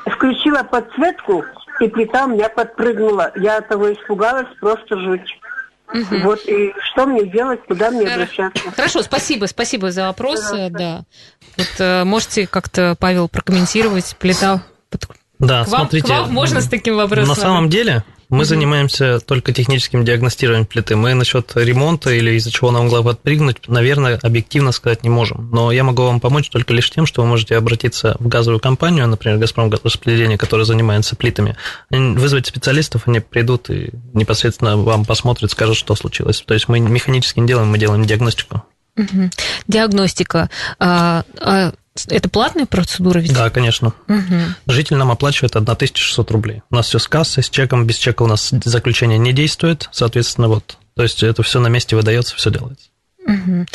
Включила 0.07 0.63
подсветку, 0.63 1.45
и 1.81 1.89
плита 1.89 2.25
у 2.25 2.29
меня 2.29 2.49
подпрыгнула. 2.49 3.33
Я 3.37 3.61
того 3.61 3.93
испугалась, 3.93 4.49
просто 4.61 4.97
жуть. 4.99 5.39
Угу. 5.93 6.19
Вот 6.23 6.41
и 6.47 6.73
что 6.93 7.07
мне 7.07 7.27
делать, 7.27 7.61
куда 7.67 7.91
мне 7.91 8.07
обращаться? 8.07 8.71
Хорошо, 8.71 9.03
спасибо, 9.03 9.47
спасибо 9.47 9.91
за 9.91 10.07
вопрос. 10.07 10.51
Да. 10.51 10.69
да. 10.69 11.05
Вот 11.57 11.75
э, 11.79 12.05
можете 12.05 12.47
как-то, 12.47 12.97
Павел, 12.99 13.29
прокомментировать 13.29 14.17
плита 14.19 14.63
под... 14.91 15.09
Да, 15.39 15.65
к 15.65 15.69
вам, 15.69 15.81
смотрите. 15.83 16.07
К 16.07 16.11
вам 16.11 16.33
можно 16.33 16.61
с 16.61 16.69
таким 16.69 16.97
вопросом? 16.97 17.29
На 17.29 17.35
самом 17.35 17.69
деле 17.69 18.05
мы 18.29 18.43
mm 18.43 18.45
занимаемся 18.45 19.21
только 19.21 19.53
техническим 19.53 20.05
диагностированием 20.05 20.67
плиты. 20.67 20.97
Мы 20.97 21.15
насчет 21.15 21.53
ремонта 21.55 22.11
или 22.11 22.33
из-за 22.33 22.51
чего 22.51 22.69
она 22.69 22.83
могла 22.83 23.03
подпрыгнуть, 23.03 23.69
наверное, 23.69 24.19
объективно 24.23 24.73
сказать 24.73 25.03
не 25.03 25.09
можем. 25.09 25.51
Но 25.51 25.73
я 25.73 25.83
могу 25.83 26.03
вам 26.03 26.21
помочь 26.21 26.51
только 26.51 26.75
лишь 26.75 26.91
тем, 26.91 27.07
что 27.07 27.23
вы 27.23 27.29
можете 27.29 27.57
обратиться 27.57 28.17
в 28.19 28.29
газовую 28.29 28.61
компанию, 28.61 29.07
например, 29.07 29.39
Газпром 29.39 29.73
распределение, 29.83 30.37
которая 30.37 30.67
занимается 30.67 31.17
плитами, 31.17 31.57
вызвать 31.91 32.47
специалистов, 32.47 33.03
они 33.07 33.21
придут 33.21 33.71
и 33.71 33.91
непосредственно 34.13 34.77
вам 34.77 35.05
посмотрят, 35.05 35.51
скажут, 35.51 35.77
что 35.77 35.95
случилось. 35.95 36.43
То 36.47 36.55
есть 36.55 36.69
мы 36.69 36.81
механически 36.81 37.41
не 37.41 37.47
делаем, 37.47 37.69
мы 37.69 37.79
делаем 37.79 38.05
диагностику. 38.05 38.63
Угу. 38.97 39.31
Диагностика. 39.69 40.51
Это 42.09 42.29
платная 42.29 42.67
процедура 42.67 43.19
ведь? 43.19 43.35
Да, 43.35 43.51
конечно. 43.51 43.93
Угу. 44.09 44.35
Житель 44.67 44.97
нам 44.97 45.11
оплачивает 45.11 45.57
1600 45.57 46.31
рублей. 46.31 46.63
У 46.71 46.77
нас 46.77 46.87
все 46.87 46.99
с 46.99 47.09
кассой, 47.09 47.43
с 47.43 47.51
чеком, 47.51 47.87
без 47.87 47.97
чека 47.97 48.23
у 48.23 48.27
нас 48.27 48.51
заключение 48.65 49.19
не 49.19 49.33
действует, 49.33 49.89
соответственно, 49.93 50.49
вот. 50.49 50.79
То 50.95 51.03
есть 51.03 51.23
это 51.23 51.43
все 51.43 51.61
на 51.61 51.69
месте 51.69 51.97
выдается, 51.97 52.35
все 52.37 52.51
делается. 52.51 52.89
Угу. 53.27 53.67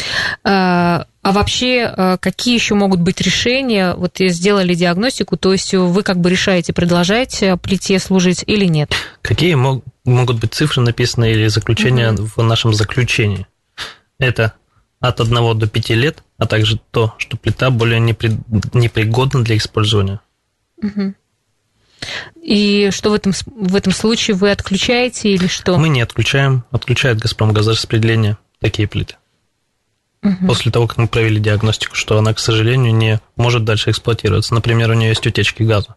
А, 0.45 1.05
а 1.21 1.31
вообще, 1.31 1.83
а, 1.83 2.17
какие 2.17 2.55
еще 2.55 2.73
могут 2.73 3.01
быть 3.01 3.21
решения? 3.21 3.93
Вот 3.93 4.17
сделали 4.17 4.73
диагностику, 4.73 5.37
то 5.37 5.53
есть 5.53 5.73
вы 5.73 6.01
как 6.03 6.19
бы 6.19 6.29
решаете, 6.29 6.73
продолжать 6.73 7.43
плите 7.61 7.99
служить 7.99 8.43
или 8.47 8.65
нет? 8.65 8.91
Какие 9.21 9.53
мог, 9.53 9.83
могут 10.05 10.39
быть 10.39 10.53
цифры 10.53 10.81
написаны 10.81 11.31
или 11.31 11.47
заключения 11.47 12.11
угу. 12.11 12.29
в 12.35 12.43
нашем 12.43 12.73
заключении? 12.73 13.45
Это 14.17 14.53
от 14.99 15.19
1 15.19 15.59
до 15.59 15.67
5 15.67 15.89
лет, 15.91 16.23
а 16.43 16.45
также 16.45 16.77
то, 16.91 17.15
что 17.19 17.37
плита 17.37 17.69
более 17.69 18.01
непри... 18.01 18.31
непригодна 18.73 19.45
для 19.45 19.55
использования. 19.55 20.19
Угу. 20.81 21.13
И 22.41 22.89
что 22.91 23.11
в 23.11 23.13
этом, 23.13 23.31
в 23.45 23.75
этом 23.77 23.93
случае 23.93 24.35
вы 24.35 24.51
отключаете 24.51 25.29
или 25.29 25.47
что? 25.47 25.77
Мы 25.77 25.87
не 25.87 26.01
отключаем, 26.01 26.65
отключает 26.69 27.19
Газпром 27.19 27.53
газораспределение 27.53 28.37
такие 28.59 28.89
плиты. 28.89 29.15
Угу. 30.21 30.47
После 30.47 30.69
того, 30.69 30.87
как 30.87 30.97
мы 30.97 31.07
провели 31.07 31.39
диагностику, 31.39 31.95
что 31.95 32.17
она, 32.17 32.33
к 32.33 32.39
сожалению, 32.39 32.93
не 32.93 33.21
может 33.37 33.63
дальше 33.63 33.91
эксплуатироваться. 33.91 34.53
Например, 34.53 34.91
у 34.91 34.95
нее 34.95 35.09
есть 35.09 35.25
утечки 35.25 35.63
газа. 35.63 35.95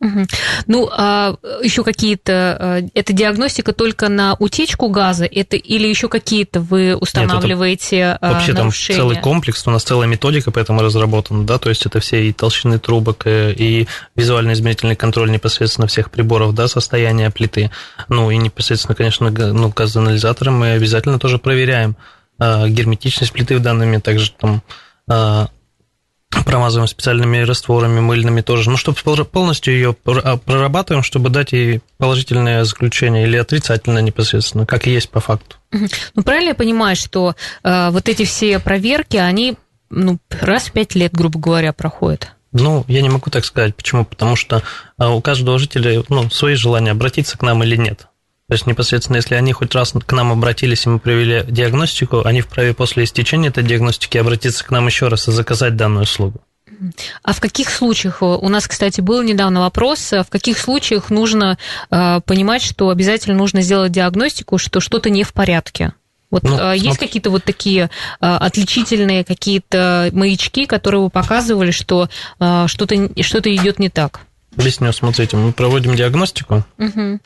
Угу. 0.00 0.26
Ну, 0.68 0.88
а 0.92 1.34
еще 1.60 1.82
какие-то, 1.82 2.56
а, 2.60 2.80
это 2.94 3.12
диагностика 3.12 3.72
только 3.72 4.08
на 4.08 4.36
утечку 4.38 4.90
газа, 4.90 5.24
это 5.24 5.56
или 5.56 5.88
еще 5.88 6.08
какие-то 6.08 6.60
вы 6.60 6.94
устанавливаете 6.94 7.96
Нет, 7.96 8.18
это 8.20 8.32
вообще 8.32 8.52
нарушения? 8.52 8.98
там 8.98 9.08
целый 9.08 9.20
комплекс, 9.20 9.66
у 9.66 9.70
нас 9.70 9.82
целая 9.82 10.06
методика 10.06 10.52
поэтому 10.52 10.82
разработана, 10.82 11.44
да, 11.44 11.58
то 11.58 11.68
есть 11.68 11.84
это 11.84 11.98
все 11.98 12.28
и 12.28 12.32
толщины 12.32 12.78
трубок, 12.78 13.26
э, 13.26 13.52
и 13.52 13.88
визуальный 14.14 14.52
измерительный 14.52 14.94
контроль 14.94 15.32
непосредственно 15.32 15.88
всех 15.88 16.12
приборов, 16.12 16.54
да, 16.54 16.68
состояния 16.68 17.30
плиты, 17.30 17.72
ну 18.08 18.30
и 18.30 18.36
непосредственно, 18.36 18.94
конечно, 18.94 19.30
ну, 19.30 19.68
газоанализатором 19.68 20.60
мы 20.60 20.72
обязательно 20.72 21.18
тоже 21.18 21.38
проверяем 21.38 21.96
а, 22.38 22.68
герметичность 22.68 23.32
плиты 23.32 23.56
в 23.56 23.62
данный 23.62 23.86
момент, 23.86 24.04
также 24.04 24.30
там 24.30 24.62
а, 25.08 25.48
промазываем 26.30 26.88
специальными 26.88 27.38
растворами 27.38 28.00
мыльными 28.00 28.40
тоже, 28.40 28.70
ну, 28.70 28.76
чтобы 28.76 28.96
полностью 29.24 29.74
ее 29.74 29.96
а, 30.06 30.36
прорабатываем, 30.38 31.02
чтобы 31.02 31.30
дать 31.30 31.52
ей 31.52 31.80
положительное 31.98 32.64
заключение 32.64 33.26
или 33.26 33.36
отрицательное 33.36 34.02
непосредственно, 34.02 34.66
как 34.66 34.86
и 34.86 34.90
есть 34.90 35.10
по 35.10 35.20
факту. 35.20 35.56
Ну, 35.70 36.22
правильно 36.22 36.50
я 36.50 36.54
понимаю, 36.54 36.96
что 36.96 37.34
э, 37.62 37.90
вот 37.90 38.08
эти 38.08 38.24
все 38.24 38.58
проверки, 38.58 39.16
они 39.16 39.56
ну, 39.90 40.18
раз 40.40 40.68
в 40.68 40.72
пять 40.72 40.94
лет, 40.94 41.12
грубо 41.12 41.38
говоря, 41.38 41.72
проходят? 41.72 42.32
Ну, 42.52 42.84
я 42.88 43.02
не 43.02 43.08
могу 43.08 43.30
так 43.30 43.44
сказать. 43.44 43.74
Почему? 43.76 44.04
Потому 44.04 44.36
что 44.36 44.62
а, 44.96 45.14
у 45.14 45.20
каждого 45.20 45.58
жителя 45.58 46.02
ну, 46.08 46.30
свои 46.30 46.54
желания, 46.54 46.92
обратиться 46.92 47.36
к 47.36 47.42
нам 47.42 47.62
или 47.62 47.76
нет. 47.76 48.07
То 48.48 48.54
есть 48.54 48.66
непосредственно, 48.66 49.16
если 49.16 49.34
они 49.34 49.52
хоть 49.52 49.74
раз 49.74 49.92
к 49.92 50.12
нам 50.12 50.32
обратились, 50.32 50.86
и 50.86 50.88
мы 50.88 50.98
провели 50.98 51.44
диагностику, 51.46 52.24
они 52.24 52.40
вправе 52.40 52.72
после 52.72 53.04
истечения 53.04 53.48
этой 53.48 53.62
диагностики 53.62 54.16
обратиться 54.16 54.64
к 54.64 54.70
нам 54.70 54.86
еще 54.86 55.08
раз 55.08 55.28
и 55.28 55.32
заказать 55.32 55.76
данную 55.76 56.04
услугу. 56.04 56.40
А 57.22 57.34
в 57.34 57.40
каких 57.40 57.68
случаях, 57.70 58.22
у 58.22 58.48
нас, 58.48 58.66
кстати, 58.66 59.02
был 59.02 59.22
недавно 59.22 59.60
вопрос, 59.60 60.12
в 60.12 60.26
каких 60.30 60.58
случаях 60.58 61.10
нужно 61.10 61.58
э, 61.90 62.20
понимать, 62.24 62.62
что 62.62 62.88
обязательно 62.88 63.36
нужно 63.36 63.60
сделать 63.60 63.92
диагностику, 63.92 64.58
что 64.58 64.80
что-то 64.80 65.10
не 65.10 65.24
в 65.24 65.32
порядке? 65.32 65.92
Вот 66.30 66.42
ну, 66.42 66.58
э, 66.58 66.76
есть 66.76 66.98
какие-то 66.98 67.30
вот 67.30 67.44
такие 67.44 67.84
э, 67.84 67.88
отличительные 68.20 69.24
какие-то 69.24 70.10
маячки, 70.12 70.66
которые 70.66 71.02
вы 71.02 71.10
показывали, 71.10 71.70
что 71.70 72.08
э, 72.38 72.64
что-то 72.66 73.22
что 73.22 73.38
идет 73.40 73.78
не 73.78 73.88
так? 73.88 74.20
Объясню, 74.56 74.92
смотрите, 74.92 75.36
мы 75.36 75.52
проводим 75.52 75.94
диагностику 75.94 76.64
угу. 76.78 77.20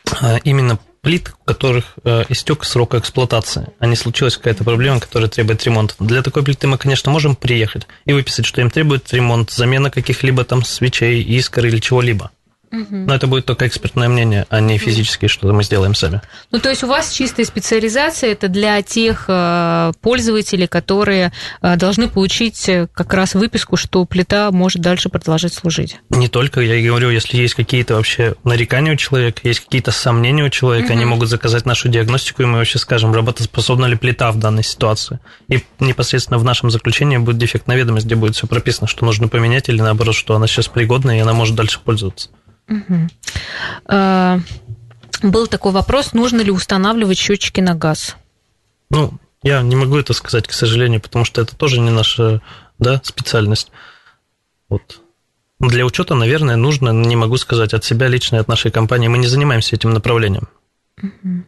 именно 0.44 0.78
плит, 1.02 1.34
у 1.40 1.44
которых 1.44 1.98
истек 2.28 2.64
срок 2.64 2.94
эксплуатации, 2.94 3.68
а 3.80 3.86
не 3.86 3.96
случилась 3.96 4.36
какая-то 4.36 4.62
проблема, 4.62 5.00
которая 5.00 5.28
требует 5.28 5.64
ремонта. 5.64 5.94
Для 5.98 6.22
такой 6.22 6.44
плиты 6.44 6.68
мы, 6.68 6.78
конечно, 6.78 7.10
можем 7.10 7.34
приехать 7.34 7.88
и 8.04 8.12
выписать, 8.12 8.46
что 8.46 8.60
им 8.60 8.70
требует 8.70 9.12
ремонт, 9.12 9.50
замена 9.50 9.90
каких-либо 9.90 10.44
там 10.44 10.64
свечей, 10.64 11.20
искр 11.22 11.66
или 11.66 11.78
чего-либо. 11.78 12.30
Но 12.72 13.14
это 13.14 13.26
будет 13.26 13.44
только 13.44 13.66
экспертное 13.66 14.08
мнение, 14.08 14.46
а 14.48 14.60
не 14.60 14.78
физически, 14.78 15.26
что 15.26 15.52
мы 15.52 15.62
сделаем 15.62 15.94
сами. 15.94 16.22
Ну, 16.50 16.58
то 16.58 16.70
есть 16.70 16.82
у 16.82 16.86
вас 16.86 17.12
чистая 17.12 17.44
специализация 17.44 18.32
это 18.32 18.48
для 18.48 18.80
тех 18.80 19.26
э, 19.28 19.92
пользователей, 20.00 20.66
которые 20.66 21.32
э, 21.60 21.76
должны 21.76 22.08
получить 22.08 22.68
э, 22.68 22.88
как 22.92 23.12
раз 23.12 23.34
выписку, 23.34 23.76
что 23.76 24.04
плита 24.06 24.50
может 24.50 24.80
дальше 24.80 25.10
продолжать 25.10 25.52
служить. 25.52 25.98
Не 26.08 26.28
только, 26.28 26.60
я 26.60 26.84
говорю, 26.86 27.10
если 27.10 27.36
есть 27.36 27.54
какие-то 27.54 27.96
вообще 27.96 28.36
нарекания 28.42 28.94
у 28.94 28.96
человека, 28.96 29.40
есть 29.44 29.60
какие-то 29.60 29.90
сомнения 29.90 30.44
у 30.44 30.48
человека, 30.48 30.86
угу. 30.86 30.94
они 30.94 31.04
могут 31.04 31.28
заказать 31.28 31.66
нашу 31.66 31.88
диагностику, 31.88 32.42
и 32.42 32.46
мы 32.46 32.58
вообще 32.58 32.78
скажем, 32.78 33.12
работоспособна 33.14 33.84
ли 33.84 33.96
плита 33.96 34.32
в 34.32 34.38
данной 34.38 34.64
ситуации. 34.64 35.20
И 35.48 35.62
непосредственно 35.78 36.38
в 36.38 36.44
нашем 36.44 36.70
заключении 36.70 37.18
будет 37.18 37.36
дефектная 37.36 37.76
ведомость, 37.76 38.06
где 38.06 38.14
будет 38.14 38.34
все 38.34 38.46
прописано, 38.46 38.86
что 38.86 39.04
нужно 39.04 39.28
поменять, 39.28 39.68
или 39.68 39.80
наоборот, 39.80 40.14
что 40.14 40.34
она 40.34 40.46
сейчас 40.46 40.68
пригодна, 40.68 41.18
и 41.18 41.20
она 41.20 41.34
может 41.34 41.54
дальше 41.54 41.78
пользоваться. 41.84 42.30
Угу. 42.72 44.42
Был 45.22 45.46
такой 45.46 45.72
вопрос, 45.72 46.14
нужно 46.14 46.40
ли 46.40 46.50
устанавливать 46.50 47.18
счетчики 47.18 47.60
на 47.60 47.74
газ? 47.74 48.16
Ну, 48.90 49.12
я 49.42 49.62
не 49.62 49.76
могу 49.76 49.96
это 49.98 50.12
сказать, 50.12 50.48
к 50.48 50.52
сожалению, 50.52 51.00
потому 51.00 51.24
что 51.24 51.40
это 51.40 51.56
тоже 51.56 51.80
не 51.80 51.90
наша 51.90 52.40
да, 52.78 53.00
специальность. 53.04 53.70
Вот. 54.68 55.00
Для 55.60 55.86
учета, 55.86 56.14
наверное, 56.14 56.56
нужно, 56.56 56.90
не 56.90 57.14
могу 57.14 57.36
сказать 57.36 57.72
от 57.72 57.84
себя 57.84 58.08
лично, 58.08 58.40
от 58.40 58.48
нашей 58.48 58.72
компании. 58.72 59.08
Мы 59.08 59.18
не 59.18 59.28
занимаемся 59.28 59.76
этим 59.76 59.90
направлением. 59.92 60.48
Угу. 61.00 61.44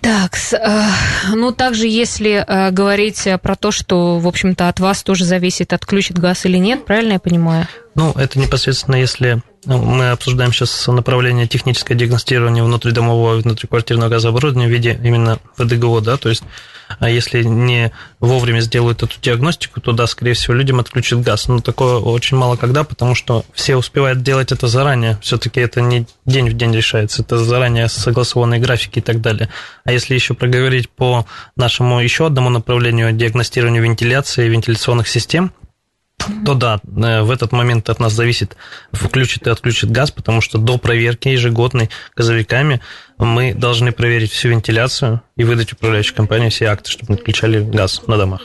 Так, 0.00 0.36
э, 0.52 0.88
ну 1.34 1.52
также 1.52 1.86
если 1.86 2.44
э, 2.46 2.70
говорить 2.70 3.28
про 3.42 3.54
то, 3.54 3.70
что, 3.70 4.18
в 4.18 4.26
общем-то, 4.26 4.68
от 4.68 4.80
вас 4.80 5.02
тоже 5.02 5.24
зависит, 5.24 5.72
отключит 5.72 6.18
газ 6.18 6.46
или 6.46 6.56
нет, 6.56 6.84
правильно 6.84 7.14
я 7.14 7.18
понимаю? 7.18 7.68
Ну, 7.98 8.12
это 8.12 8.38
непосредственно, 8.38 8.94
если 8.94 9.42
ну, 9.64 9.78
мы 9.78 10.10
обсуждаем 10.10 10.52
сейчас 10.52 10.86
направление 10.86 11.48
техническое 11.48 11.96
диагностирование 11.96 12.62
внутридомового 12.62 13.38
и 13.38 13.42
внутриквартирного 13.42 14.08
газооборудования 14.08 14.68
в 14.68 14.70
виде 14.70 14.96
именно 15.02 15.40
ВДГО, 15.56 16.00
да, 16.00 16.16
то 16.16 16.28
есть 16.28 16.44
а 17.00 17.10
если 17.10 17.42
не 17.42 17.92
вовремя 18.20 18.60
сделают 18.60 19.02
эту 19.02 19.20
диагностику, 19.20 19.80
то 19.80 19.90
да, 19.90 20.06
скорее 20.06 20.34
всего, 20.34 20.54
людям 20.54 20.78
отключат 20.78 21.20
газ. 21.20 21.48
Но 21.48 21.60
такое 21.60 21.96
очень 21.96 22.36
мало 22.36 22.56
когда, 22.56 22.84
потому 22.84 23.16
что 23.16 23.44
все 23.52 23.76
успевают 23.76 24.22
делать 24.22 24.52
это 24.52 24.68
заранее. 24.68 25.18
Все-таки 25.20 25.60
это 25.60 25.80
не 25.80 26.06
день 26.24 26.48
в 26.48 26.56
день 26.56 26.74
решается, 26.74 27.22
это 27.22 27.36
заранее 27.38 27.88
согласованные 27.88 28.60
графики 28.60 29.00
и 29.00 29.02
так 29.02 29.20
далее. 29.20 29.48
А 29.84 29.92
если 29.92 30.14
еще 30.14 30.34
проговорить 30.34 30.88
по 30.88 31.26
нашему 31.56 32.00
еще 32.00 32.26
одному 32.26 32.48
направлению 32.48 33.12
диагностированию 33.12 33.82
вентиляции 33.82 34.46
и 34.46 34.48
вентиляционных 34.48 35.08
систем, 35.08 35.52
то 36.44 36.54
да, 36.54 36.80
э, 36.84 37.22
в 37.22 37.30
этот 37.30 37.52
момент 37.52 37.88
от 37.88 38.00
нас 38.00 38.12
зависит, 38.12 38.56
включит 38.92 39.46
и 39.46 39.50
отключит 39.50 39.90
газ, 39.90 40.10
потому 40.10 40.40
что 40.40 40.58
до 40.58 40.78
проверки 40.78 41.28
ежегодной 41.28 41.90
газовиками 42.16 42.80
мы 43.18 43.54
должны 43.54 43.92
проверить 43.92 44.32
всю 44.32 44.48
вентиляцию 44.48 45.22
и 45.36 45.44
выдать 45.44 45.72
управляющей 45.72 46.14
компании 46.14 46.50
все 46.50 46.66
акты, 46.66 46.90
чтобы 46.90 47.14
не 47.14 47.18
отключали 47.18 47.62
газ 47.62 48.02
на 48.06 48.16
домах. 48.16 48.42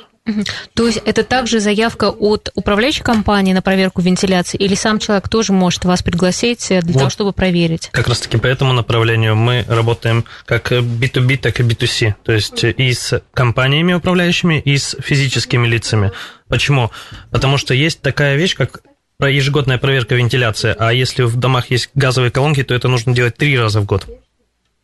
То 0.73 0.87
есть 0.87 1.01
это 1.05 1.23
также 1.23 1.59
заявка 1.59 2.09
от 2.09 2.49
управляющей 2.55 3.03
компании 3.03 3.51
на 3.51 3.61
проверку 3.61 4.01
вентиляции, 4.01 4.57
или 4.57 4.73
сам 4.73 4.99
человек 4.99 5.27
тоже 5.27 5.51
может 5.51 5.83
вас 5.83 6.01
пригласить 6.01 6.65
для 6.69 6.81
вот 6.81 6.93
того, 6.93 7.09
чтобы 7.09 7.33
проверить? 7.33 7.89
Как 7.91 8.07
раз 8.07 8.21
таки 8.21 8.37
по 8.37 8.47
этому 8.47 8.71
направлению 8.71 9.35
мы 9.35 9.65
работаем 9.67 10.23
как 10.45 10.71
B2B, 10.71 11.37
так 11.37 11.59
и 11.59 11.63
B2C, 11.63 12.15
то 12.23 12.31
есть 12.31 12.63
и 12.63 12.93
с 12.93 13.21
компаниями 13.33 13.93
управляющими, 13.93 14.61
и 14.61 14.77
с 14.77 14.95
физическими 15.01 15.67
лицами. 15.67 16.11
Почему? 16.53 16.91
Потому 17.31 17.57
что 17.57 17.73
есть 17.73 18.01
такая 18.01 18.35
вещь, 18.35 18.55
как 18.55 18.83
ежегодная 19.19 19.79
проверка 19.79 20.13
вентиляции, 20.13 20.75
а 20.77 20.93
если 20.93 21.23
в 21.23 21.35
домах 21.35 21.71
есть 21.71 21.89
газовые 21.95 22.29
колонки, 22.29 22.63
то 22.63 22.75
это 22.75 22.87
нужно 22.89 23.15
делать 23.15 23.35
три 23.35 23.57
раза 23.57 23.81
в 23.81 23.85
год. 23.85 24.05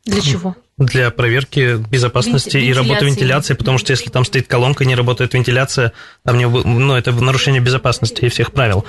Для 0.03 0.19
чего? 0.19 0.55
Для 0.79 1.11
проверки 1.11 1.75
безопасности 1.77 2.57
Венти- 2.57 2.69
и 2.69 2.73
работы 2.73 3.05
вентиляции, 3.05 3.53
потому 3.53 3.77
что 3.77 3.91
если 3.91 4.09
там 4.09 4.25
стоит 4.25 4.47
колонка, 4.47 4.83
не 4.83 4.95
работает 4.95 5.35
вентиляция, 5.35 5.91
там 6.25 6.39
не, 6.39 6.47
ну, 6.47 6.95
это 6.95 7.11
нарушение 7.11 7.61
безопасности 7.61 8.25
и 8.25 8.29
всех 8.29 8.51
правил. 8.51 8.83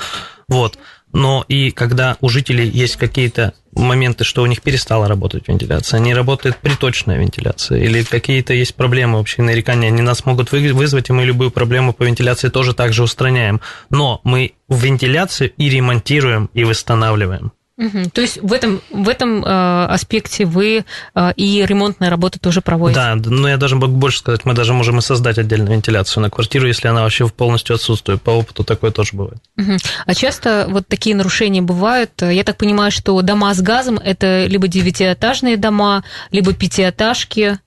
Вот. 0.48 0.78
Но 1.12 1.44
и 1.48 1.70
когда 1.70 2.16
у 2.20 2.28
жителей 2.28 2.68
есть 2.68 2.96
какие-то 2.96 3.54
моменты, 3.72 4.24
что 4.24 4.42
у 4.42 4.46
них 4.46 4.62
перестала 4.62 5.08
работать 5.08 5.48
вентиляция, 5.48 6.00
не 6.00 6.14
работает 6.14 6.56
приточная 6.58 7.18
вентиляция, 7.18 7.78
или 7.78 8.02
какие-то 8.02 8.52
есть 8.52 8.74
проблемы 8.74 9.18
вообще, 9.18 9.42
нарекания, 9.42 9.88
они 9.88 10.02
нас 10.02 10.24
могут 10.24 10.52
вызвать, 10.52 11.08
и 11.08 11.12
мы 11.12 11.24
любую 11.24 11.50
проблему 11.50 11.92
по 11.92 12.04
вентиляции 12.04 12.48
тоже 12.48 12.74
также 12.74 13.02
устраняем. 13.02 13.60
Но 13.90 14.20
мы 14.24 14.52
вентиляцию 14.68 15.52
и 15.56 15.68
ремонтируем, 15.68 16.50
и 16.54 16.64
восстанавливаем. 16.64 17.52
Угу. 17.80 18.10
То 18.12 18.20
есть 18.20 18.38
в 18.42 18.52
этом, 18.52 18.82
в 18.90 19.08
этом 19.08 19.42
э, 19.42 19.84
аспекте 19.86 20.44
вы 20.44 20.84
э, 21.14 21.32
и 21.34 21.64
ремонтные 21.64 22.10
работы 22.10 22.38
тоже 22.38 22.60
проводите? 22.60 23.00
Да, 23.00 23.14
но 23.16 23.48
я 23.48 23.56
даже 23.56 23.74
могу 23.74 23.96
больше 23.96 24.18
сказать, 24.18 24.44
мы 24.44 24.52
даже 24.52 24.74
можем 24.74 24.98
и 24.98 25.00
создать 25.00 25.38
отдельную 25.38 25.72
вентиляцию 25.72 26.22
на 26.22 26.28
квартиру, 26.28 26.66
если 26.66 26.88
она 26.88 27.02
вообще 27.02 27.26
полностью 27.26 27.74
отсутствует. 27.74 28.20
По 28.20 28.32
опыту 28.32 28.64
такое 28.64 28.90
тоже 28.90 29.12
бывает. 29.14 29.38
Угу. 29.56 29.78
А 30.04 30.14
часто 30.14 30.66
вот 30.68 30.88
такие 30.88 31.16
нарушения 31.16 31.62
бывают? 31.62 32.10
Я 32.20 32.44
так 32.44 32.58
понимаю, 32.58 32.90
что 32.90 33.20
дома 33.22 33.54
с 33.54 33.62
газом– 33.62 33.98
это 34.04 34.44
либо 34.44 34.68
девятиэтажные 34.68 35.56
дома, 35.56 36.04
либо 36.32 36.52
пятиэтажки. 36.52 37.60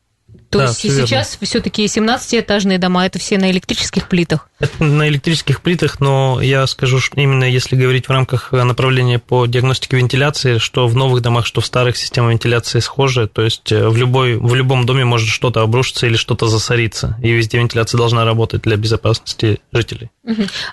То 0.53 0.59
да, 0.59 0.65
есть 0.65 0.79
сейчас 0.81 1.37
все-таки 1.41 1.85
17-этажные 1.85 2.77
дома 2.77 3.05
это 3.05 3.17
все 3.17 3.37
на 3.39 3.49
электрических 3.49 4.07
плитах? 4.07 4.49
Это 4.59 4.83
на 4.83 5.07
электрических 5.09 5.61
плитах, 5.61 5.99
но 5.99 6.39
я 6.41 6.67
скажу, 6.67 6.99
что 6.99 7.19
именно 7.19 7.43
если 7.43 7.75
говорить 7.75 8.07
в 8.07 8.11
рамках 8.11 8.51
направления 8.51 9.17
по 9.17 9.47
диагностике 9.47 9.97
вентиляции, 9.97 10.59
что 10.59 10.87
в 10.87 10.95
новых 10.95 11.21
домах, 11.23 11.47
что 11.47 11.59
в 11.59 11.65
старых 11.65 11.97
система 11.97 12.29
вентиляции 12.31 12.79
схожи, 12.79 13.27
то 13.27 13.41
есть 13.41 13.71
э, 13.71 13.87
в, 13.89 13.97
любой, 13.97 14.37
в 14.37 14.53
любом 14.53 14.85
доме 14.85 15.05
может 15.05 15.29
что-то 15.29 15.61
обрушиться 15.61 16.05
или 16.05 16.15
что-то 16.15 16.47
засориться, 16.47 17.17
и 17.21 17.31
везде 17.31 17.57
вентиляция 17.57 17.97
должна 17.97 18.23
работать 18.23 18.61
для 18.61 18.77
безопасности 18.77 19.59
жителей. 19.71 20.11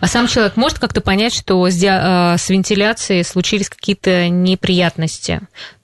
А 0.00 0.06
сам 0.06 0.28
человек 0.28 0.56
может 0.56 0.78
как-то 0.78 1.00
понять, 1.00 1.34
что 1.34 1.68
с, 1.68 1.82
э, 1.82 2.36
с 2.38 2.50
вентиляцией 2.50 3.24
случились 3.24 3.70
какие-то 3.70 4.28
неприятности? 4.28 5.40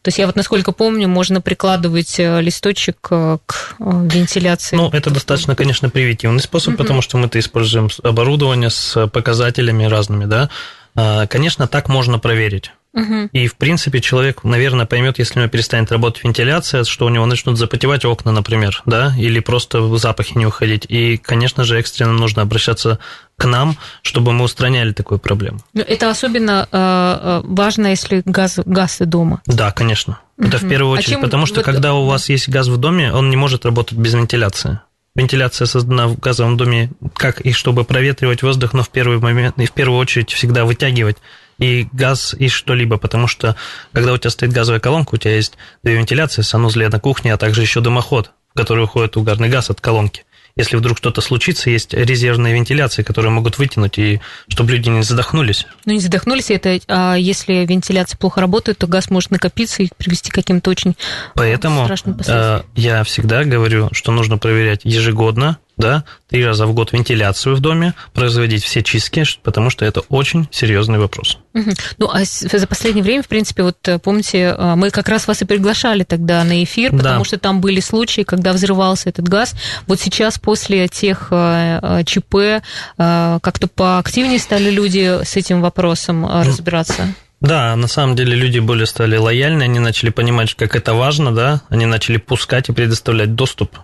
То 0.07 0.11
есть 0.11 0.19
я 0.21 0.27
вот, 0.27 0.37
насколько 0.37 0.71
помню, 0.71 1.09
можно 1.09 1.41
прикладывать 1.41 2.21
э, 2.21 2.41
листочек 2.41 2.97
к 3.01 3.41
вентиляции. 3.81 4.77
Ну, 4.77 4.89
это 4.91 5.11
достаточно, 5.11 5.57
конечно, 5.57 5.91
привитивный 5.91 6.39
способ, 6.39 6.75
угу. 6.75 6.79
потому 6.79 7.03
что 7.03 7.17
мы-то 7.17 7.41
используем 7.41 7.89
оборудование 8.05 8.71
с 8.71 9.09
показателями 9.09 9.83
разными, 9.83 10.27
да. 10.27 10.49
А, 10.95 11.27
конечно, 11.27 11.67
так 11.67 11.89
можно 11.89 12.21
проверить. 12.21 12.71
Угу. 12.97 13.29
И, 13.33 13.47
в 13.47 13.57
принципе, 13.57 14.01
человек, 14.01 14.43
наверное, 14.43 14.87
поймет, 14.87 15.19
если 15.19 15.39
у 15.39 15.43
него 15.43 15.51
перестанет 15.51 15.93
работать 15.93 16.25
вентиляция, 16.25 16.83
что 16.85 17.05
у 17.05 17.11
него 17.11 17.27
начнут 17.27 17.59
запотевать 17.59 18.07
окна, 18.07 18.33
например, 18.33 18.83
да, 18.87 19.13
или 19.19 19.39
просто 19.41 19.97
запахи 19.99 20.37
не 20.37 20.47
уходить. 20.47 20.87
И, 20.89 21.19
конечно 21.19 21.65
же, 21.65 21.79
экстренно 21.79 22.15
нужно 22.15 22.41
обращаться 22.41 22.99
к 23.37 23.45
нам, 23.45 23.77
чтобы 24.01 24.33
мы 24.33 24.45
устраняли 24.45 24.93
такую 24.93 25.19
проблему. 25.19 25.61
Это 25.75 26.09
особенно 26.09 26.67
э, 26.73 27.43
важно, 27.45 27.89
если 27.89 28.23
газ, 28.25 28.61
газ 28.65 28.97
дома. 29.01 29.43
Да, 29.45 29.73
конечно. 29.73 30.19
Это 30.39 30.57
угу. 30.57 30.67
в 30.67 30.69
первую 30.71 30.95
а 30.95 30.99
очередь, 30.99 31.09
а 31.09 31.13
чем... 31.13 31.21
потому 31.21 31.45
что, 31.45 31.57
вот... 31.57 31.67
когда 31.67 31.93
у 31.93 32.07
вас 32.07 32.31
есть 32.31 32.49
газ 32.49 32.69
в 32.69 32.79
доме, 32.79 33.13
он 33.13 33.29
не 33.29 33.37
может 33.37 33.67
работать 33.67 33.99
без 33.99 34.15
вентиляции. 34.15 34.81
Вентиляция 35.15 35.67
создана 35.67 36.09
в 36.09 36.19
газовом 36.19 36.57
доме 36.57 36.91
как 37.15 37.41
и 37.43 37.53
чтобы 37.53 37.85
проветривать 37.85 38.43
воздух, 38.43 38.73
но 38.73 38.83
в 38.83 38.89
первый 38.89 39.19
момент 39.19 39.59
и 39.59 39.67
в 39.67 39.73
первую 39.73 39.99
очередь 39.99 40.31
всегда 40.31 40.65
вытягивать 40.65 41.17
и 41.59 41.87
газ, 41.93 42.35
и 42.39 42.49
что-либо, 42.49 42.99
потому 42.99 43.27
что 43.27 43.57
когда 43.93 44.13
у 44.13 44.19
тебя 44.19 44.31
стоит 44.31 44.53
газовая 44.53 44.81
колонка, 44.81 45.15
у 45.15 45.19
тебя 45.19 45.35
есть 45.35 45.55
две 45.83 45.95
вентиляции, 45.95 46.43
санузле 46.43 46.89
на 46.89 47.01
кухне, 47.01 47.33
а 47.33 47.37
также 47.37 47.63
еще 47.63 47.81
дымоход, 47.81 48.31
в 48.55 48.57
который 48.57 48.85
уходит 48.85 49.17
угарный 49.17 49.49
газ 49.49 49.71
от 49.71 49.81
колонки. 49.81 50.25
если 50.57 50.77
вдруг 50.77 50.97
что-то 50.97 51.21
случится, 51.21 51.69
есть 51.69 51.93
резервные 51.93 52.55
вентиляции, 52.55 53.03
которые 53.03 53.31
могут 53.31 53.59
вытянуть, 53.59 53.99
и 53.99 54.21
чтобы 54.49 54.73
люди 54.73 54.89
не 54.89 55.03
задохнулись. 55.03 55.67
Ну, 55.85 55.93
не 55.93 56.01
задохнулись, 56.01 56.51
это 56.51 56.79
а 56.89 57.15
если 57.15 57.67
вентиляция 57.67 58.17
плохо 58.17 58.41
работает, 58.41 58.79
то 58.79 58.87
газ 58.87 59.11
может 59.11 59.31
накопиться 59.31 59.83
и 59.83 59.91
привести 59.97 60.31
к 60.31 60.35
каким-то 60.35 60.71
очень 60.71 60.97
Поэтому 61.35 61.85
страшным 61.85 62.15
э, 62.15 62.19
последствиям. 62.19 62.65
я 62.75 63.05
всегда 63.05 63.45
говорю, 63.45 63.91
что 63.93 64.13
нужно 64.13 64.39
проверять 64.39 64.81
ежегодно, 64.85 65.59
да, 65.77 66.05
три 66.29 66.45
раза 66.45 66.67
в 66.67 66.73
год 66.75 66.93
вентиляцию 66.93 67.57
в 67.57 67.61
доме, 67.61 67.95
производить 68.15 68.65
все 68.65 68.83
чистки, 68.83 69.25
потому 69.43 69.71
что 69.71 69.85
это 69.85 70.01
очень 70.09 70.49
серьезный 70.51 70.99
вопрос. 70.99 71.39
Мгм. 71.53 71.75
Ну, 71.99 72.09
а 72.11 72.25
за 72.25 72.67
последнее 72.67 73.03
время, 73.05 73.23
в 73.23 73.29
принципе, 73.29 73.63
вот 73.63 73.77
э, 73.89 73.99
помните, 73.99 74.55
э, 74.57 74.75
мы 74.75 74.91
как 74.91 75.09
раз 75.09 75.27
вас 75.27 75.43
и 75.43 75.45
приглашали 75.45 76.05
тогда 76.05 76.43
на 76.45 76.63
эфир, 76.65 76.93
Да. 76.93 76.99
потому 76.99 77.25
что 77.25 77.39
там 77.39 77.61
были 77.61 77.81
случаи, 77.81 78.23
когда 78.23 78.53
взрывался 78.53 79.09
этот 79.11 79.29
газ. 79.29 79.55
Вот 79.87 80.01
сейчас 80.01 80.39
после 80.39 80.89
тех 80.89 81.29
э, 81.31 82.03
ЧП 82.07 82.63
как-то 82.97 83.69
поактивнее 83.69 84.39
стали 84.39 84.71
люди 84.71 85.23
с 85.25 85.37
этим 85.37 85.61
вопросом 85.61 86.27
э, 86.27 86.43
разбираться. 86.45 87.15
Да, 87.41 87.77
на 87.77 87.87
самом 87.87 88.17
деле 88.17 88.35
люди 88.35 88.59
более 88.59 88.87
стали 88.87 89.17
лояльны, 89.17 89.63
они 89.63 89.79
начали 89.79 90.11
понимать, 90.11 90.55
как 90.55 90.75
это 90.75 90.95
важно, 90.95 91.35
да, 91.35 91.61
они 91.69 91.85
начали 91.87 92.17
пускать 92.17 92.69
и 92.71 92.73
предоставлять 92.73 93.35
доступ 93.35 93.77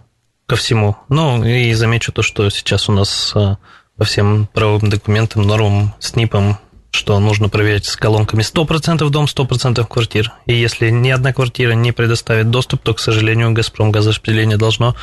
ко 0.46 0.56
всему. 0.56 0.96
Ну, 1.08 1.44
и 1.44 1.72
замечу 1.74 2.12
то, 2.12 2.22
что 2.22 2.48
сейчас 2.50 2.88
у 2.88 2.92
нас 2.92 3.32
а, 3.34 3.58
по 3.96 4.04
всем 4.04 4.48
правовым 4.52 4.90
документам, 4.90 5.42
нормам, 5.42 5.94
СНИПам, 5.98 6.58
что 6.90 7.18
нужно 7.18 7.48
проверять 7.48 7.86
с 7.86 7.96
колонками 7.96 8.42
100% 8.42 9.08
дом, 9.08 9.24
100% 9.24 9.86
квартир. 9.86 10.32
И 10.46 10.54
если 10.54 10.90
ни 10.90 11.10
одна 11.10 11.32
квартира 11.32 11.72
не 11.72 11.92
предоставит 11.92 12.50
доступ, 12.50 12.82
то, 12.82 12.94
к 12.94 13.00
сожалению, 13.00 13.52
«Газпром» 13.52 13.90
газораспределение 13.90 14.58
должно 14.58 14.94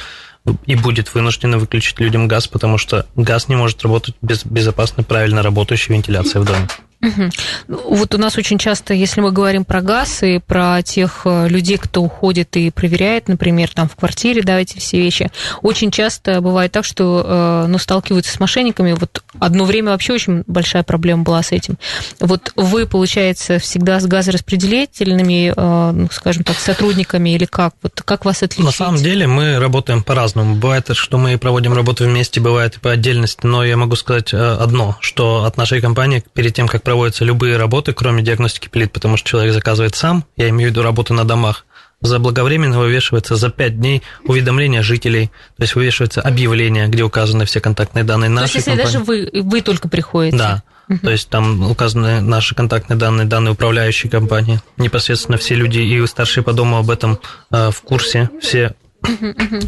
и 0.65 0.75
будет 0.75 1.13
вынуждено 1.13 1.58
выключить 1.58 1.99
людям 1.99 2.28
газ, 2.28 2.47
потому 2.47 2.78
что 2.78 3.06
газ 3.15 3.49
не 3.49 3.56
может 3.56 3.82
работать 3.84 4.15
без 4.21 4.45
безопасной, 4.45 5.04
правильно 5.04 5.41
работающей 5.41 5.93
вентиляции 5.93 6.39
в 6.39 6.45
доме. 6.45 6.67
Ну, 7.02 7.82
Вот 7.86 8.14
у 8.14 8.18
нас 8.18 8.38
очень 8.38 8.58
часто, 8.58 8.94
если 8.94 9.22
мы 9.22 9.32
говорим 9.32 9.64
про 9.64 9.82
газ 9.82 10.24
и 10.24 10.40
про 10.40 10.82
тех 10.84 11.22
э, 11.26 11.48
людей, 11.48 11.78
кто 11.78 12.02
уходит 12.02 12.58
и 12.58 12.72
проверяет, 12.72 13.28
например, 13.28 13.70
там 13.74 13.88
в 13.88 13.96
квартире, 13.96 14.42
да, 14.42 14.60
эти 14.60 14.78
все 14.80 15.00
вещи, 15.00 15.32
очень 15.62 15.92
часто 15.92 16.42
бывает 16.42 16.72
так, 16.72 16.84
что 16.84 17.24
э, 17.26 17.66
ну, 17.68 17.78
сталкиваются 17.78 18.34
с 18.34 18.40
мошенниками. 18.40 18.94
Вот 18.94 19.24
одно 19.40 19.64
время 19.64 19.92
вообще 19.92 20.14
очень 20.14 20.44
большая 20.48 20.84
проблема 20.84 21.24
была 21.24 21.42
с 21.42 21.52
этим. 21.52 21.78
Вот 22.20 22.52
вы, 22.56 22.86
получается, 22.86 23.60
всегда 23.60 24.00
с 24.00 24.06
газораспределительными, 24.06 25.54
э, 25.56 25.92
ну, 25.92 26.10
скажем 26.12 26.44
так, 26.44 26.60
сотрудниками 26.60 27.30
или 27.30 27.46
как? 27.46 27.76
Вот 27.82 28.02
как 28.04 28.26
вас 28.26 28.44
отличить? 28.44 28.66
На 28.66 28.72
самом 28.72 28.98
деле 28.98 29.26
мы 29.26 29.58
работаем 29.58 30.04
по-разному. 30.04 30.56
Бывает, 30.56 30.90
что 30.94 31.18
мы 31.18 31.38
проводим 31.38 31.74
работу 31.74 32.04
вместе, 32.04 32.42
бывает 32.42 32.76
и 32.76 32.80
по 32.80 32.92
отдельности, 32.92 33.46
но 33.46 33.64
я 33.64 33.78
могу 33.78 33.96
сказать 33.96 34.34
одно, 34.34 34.98
что 35.00 35.46
от 35.46 35.56
нашей 35.56 35.80
компании 35.80 36.24
перед 36.34 36.54
тем, 36.54 36.68
как 36.68 36.84
проводятся 36.89 37.23
любые 37.23 37.56
работы, 37.58 37.93
кроме 37.93 38.23
диагностики 38.23 38.67
плит, 38.67 38.91
потому 38.91 39.15
что 39.15 39.30
человек 39.30 39.54
заказывает 39.54 39.93
сам, 39.93 40.25
я 40.38 40.49
имею 40.49 40.69
в 40.69 40.71
виду 40.71 40.82
работу 40.82 41.13
на 41.13 41.23
домах, 41.23 41.67
заблаговременно 42.02 42.80
вывешивается 42.80 43.36
за 43.36 43.52
5 43.52 43.80
дней 43.80 44.02
уведомление 44.23 44.82
жителей, 44.82 45.28
то 45.56 45.62
есть 45.62 45.75
вывешивается 45.75 46.21
объявление, 46.21 46.88
где 46.88 47.04
указаны 47.04 47.45
все 47.45 47.62
контактные 47.62 48.04
данные 48.04 48.36
То 48.36 48.41
есть, 48.41 48.56
нашей 48.56 48.58
если 48.58 48.71
компании. 48.71 48.91
даже 48.91 49.06
вы, 49.06 49.30
вы 49.43 49.62
только 49.62 49.88
приходите? 49.88 50.36
Да. 50.36 50.63
То 51.04 51.12
есть 51.12 51.30
там 51.30 51.69
указаны 51.69 52.21
наши 52.21 52.56
контактные 52.56 52.97
данные, 52.97 53.28
данные 53.28 53.52
управляющей 53.52 54.10
компании. 54.10 54.60
Непосредственно 54.78 55.38
все 55.38 55.54
люди 55.54 55.78
и 55.78 56.08
старшие 56.08 56.43
по 56.43 56.54
дому 56.54 56.78
об 56.78 56.89
этом 56.89 57.19
э, 57.52 57.69
в 57.69 57.82
курсе, 57.84 58.32
все 58.41 58.73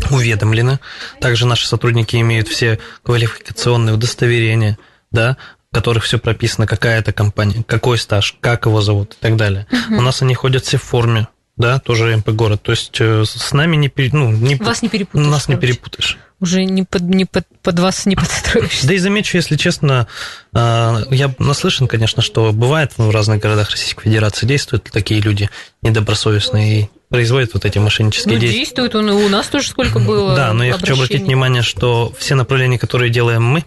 уведомлены. 0.09 0.79
Также 1.19 1.45
наши 1.45 1.67
сотрудники 1.67 2.15
имеют 2.15 2.47
все 2.47 2.79
квалификационные 3.03 3.93
удостоверения, 3.93 4.79
да, 5.11 5.37
в 5.71 5.75
которых 5.75 6.03
все 6.03 6.19
прописано, 6.19 6.67
какая 6.67 6.99
это 6.99 7.13
компания, 7.13 7.63
какой 7.65 7.97
стаж, 7.97 8.35
как 8.41 8.65
его 8.65 8.81
зовут 8.81 9.13
и 9.13 9.17
так 9.21 9.37
далее. 9.37 9.67
У 9.89 10.01
нас 10.01 10.21
они 10.21 10.35
ходят 10.35 10.65
все 10.65 10.77
в 10.77 10.83
форме, 10.83 11.27
да, 11.55 11.79
тоже 11.79 12.15
МП 12.17 12.29
город. 12.29 12.61
То 12.61 12.71
есть 12.73 12.97
э, 12.99 13.23
с 13.25 13.53
нами 13.53 13.77
не, 13.77 13.87
пере- 13.87 14.09
ну, 14.11 14.31
не 14.31 14.55
Вас 14.55 14.81
не 14.81 14.89
перепутаешь, 14.89 15.27
Нас 15.31 15.47
не 15.47 15.55
короче. 15.55 15.67
перепутаешь. 15.73 16.17
Уже 16.41 16.65
не 16.65 16.83
под, 16.83 17.03
не 17.03 17.23
под, 17.23 17.45
под 17.61 17.79
вас 17.79 18.05
не 18.05 18.15
подстроишься. 18.17 18.85
Да 18.85 18.93
и 18.93 18.97
замечу, 18.97 19.37
если 19.37 19.55
честно, 19.55 20.07
а, 20.53 21.03
я 21.09 21.33
наслышан, 21.39 21.87
конечно, 21.87 22.21
что 22.21 22.51
бывает 22.51 22.91
в 22.97 23.09
разных 23.09 23.39
городах 23.39 23.69
Российской 23.69 24.03
Федерации 24.05 24.45
действуют 24.45 24.89
такие 24.91 25.21
люди 25.21 25.49
недобросовестные 25.83 26.81
и 26.81 26.89
производят 27.09 27.53
вот 27.53 27.63
эти 27.63 27.77
мошеннические 27.77 28.33
Ну, 28.35 28.39
действия. 28.41 28.59
действует 28.59 28.95
он, 28.95 29.09
и 29.09 29.13
у 29.13 29.29
нас 29.29 29.47
тоже 29.47 29.69
сколько 29.69 29.99
было 29.99 30.35
Да, 30.35 30.51
но 30.51 30.65
я 30.65 30.73
хочу 30.73 30.93
обратить 30.95 30.99
обращений. 31.15 31.25
внимание, 31.25 31.61
что 31.61 32.11
все 32.17 32.35
направления, 32.35 32.77
которые 32.79 33.09
делаем 33.09 33.43
мы, 33.43 33.63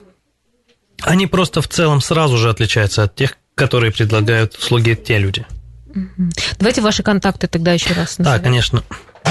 они 1.03 1.27
просто 1.27 1.61
в 1.63 1.69
целом 1.69 2.01
сразу 2.01 2.37
же 2.39 2.51
отличаются 2.51 3.03
от 3.05 3.15
тех, 3.15 3.37
которые 3.55 3.93
предлагают 3.93 4.55
услуги 4.57 4.95
те 4.95 5.19
люди. 5.19 5.45
Давайте 6.59 6.81
ваши 6.81 7.03
контакты 7.03 7.47
тогда 7.47 7.73
еще 7.73 7.95
раз 7.95 8.17
Да, 8.19 8.25
назовем. 8.25 8.45
конечно. 8.45 8.83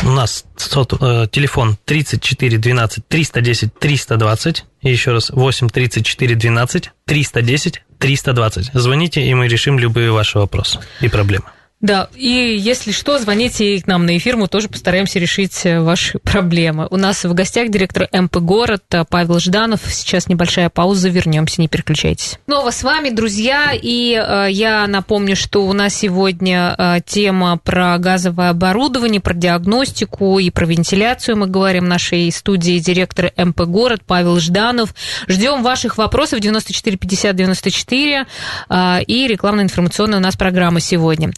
У 0.04 0.10
нас 0.10 0.46
сот- 0.56 0.94
э, 1.02 1.28
телефон 1.32 1.78
34 1.86 2.58
12 2.58 3.08
310 3.08 3.74
320. 3.78 4.66
И 4.82 4.90
еще 4.90 5.12
раз 5.12 5.30
8 5.30 5.70
34 5.70 6.36
12 6.36 6.92
310 7.06 7.82
320. 8.00 8.72
Звоните, 8.74 9.22
и 9.26 9.34
мы 9.34 9.48
решим 9.48 9.78
любые 9.78 10.12
ваши 10.12 10.40
вопросы 10.40 10.80
и 11.02 11.08
проблемы. 11.10 11.46
Да, 11.84 12.08
и 12.16 12.56
если 12.58 12.94
что, 12.94 13.20
звоните 13.20 13.82
к 13.82 13.88
нам 13.88 14.06
на 14.06 14.16
эфир, 14.16 14.38
мы 14.38 14.48
тоже 14.48 14.70
постараемся 14.70 15.20
решить 15.20 15.66
э, 15.66 15.82
ваши 15.82 16.18
проблемы. 16.24 16.88
У 16.90 16.96
нас 16.96 17.26
в 17.26 17.34
гостях 17.34 17.70
директор 17.70 18.08
МП 18.10 18.38
«Город» 18.38 18.84
э, 18.92 19.04
Павел 19.08 19.38
Жданов. 19.38 19.82
Сейчас 19.90 20.30
небольшая 20.30 20.70
пауза, 20.70 21.10
вернемся, 21.10 21.60
не 21.60 21.68
переключайтесь. 21.68 22.40
Снова 22.46 22.72
с 22.72 22.84
вами, 22.84 23.10
друзья, 23.10 23.74
и 23.74 24.14
э, 24.14 24.48
я 24.50 24.88
напомню, 24.88 25.36
что 25.36 25.66
у 25.66 25.74
нас 25.74 25.94
сегодня 25.94 26.74
э, 26.78 27.00
тема 27.06 27.58
про 27.58 27.98
газовое 27.98 28.52
оборудование, 28.52 29.20
про 29.20 29.34
диагностику 29.34 30.40
и 30.40 30.52
про 30.52 30.66
вентиляцию. 30.66 31.36
Мы 31.36 31.48
говорим 31.48 31.84
в 31.84 31.90
нашей 31.90 32.32
студии 32.32 32.80
директор 32.80 33.34
МП 33.36 33.64
«Город» 33.64 34.04
Павел 34.08 34.40
Жданов. 34.40 34.96
Ждем 35.28 35.64
ваших 35.64 35.98
вопросов 35.98 36.40
94 36.40 36.96
50 36.96 37.36
94 37.36 38.26
э, 38.70 39.04
и 39.06 39.28
рекламно-информационная 39.28 40.20
у 40.20 40.22
нас 40.22 40.38
программа 40.38 40.80
сегодня. 40.80 41.34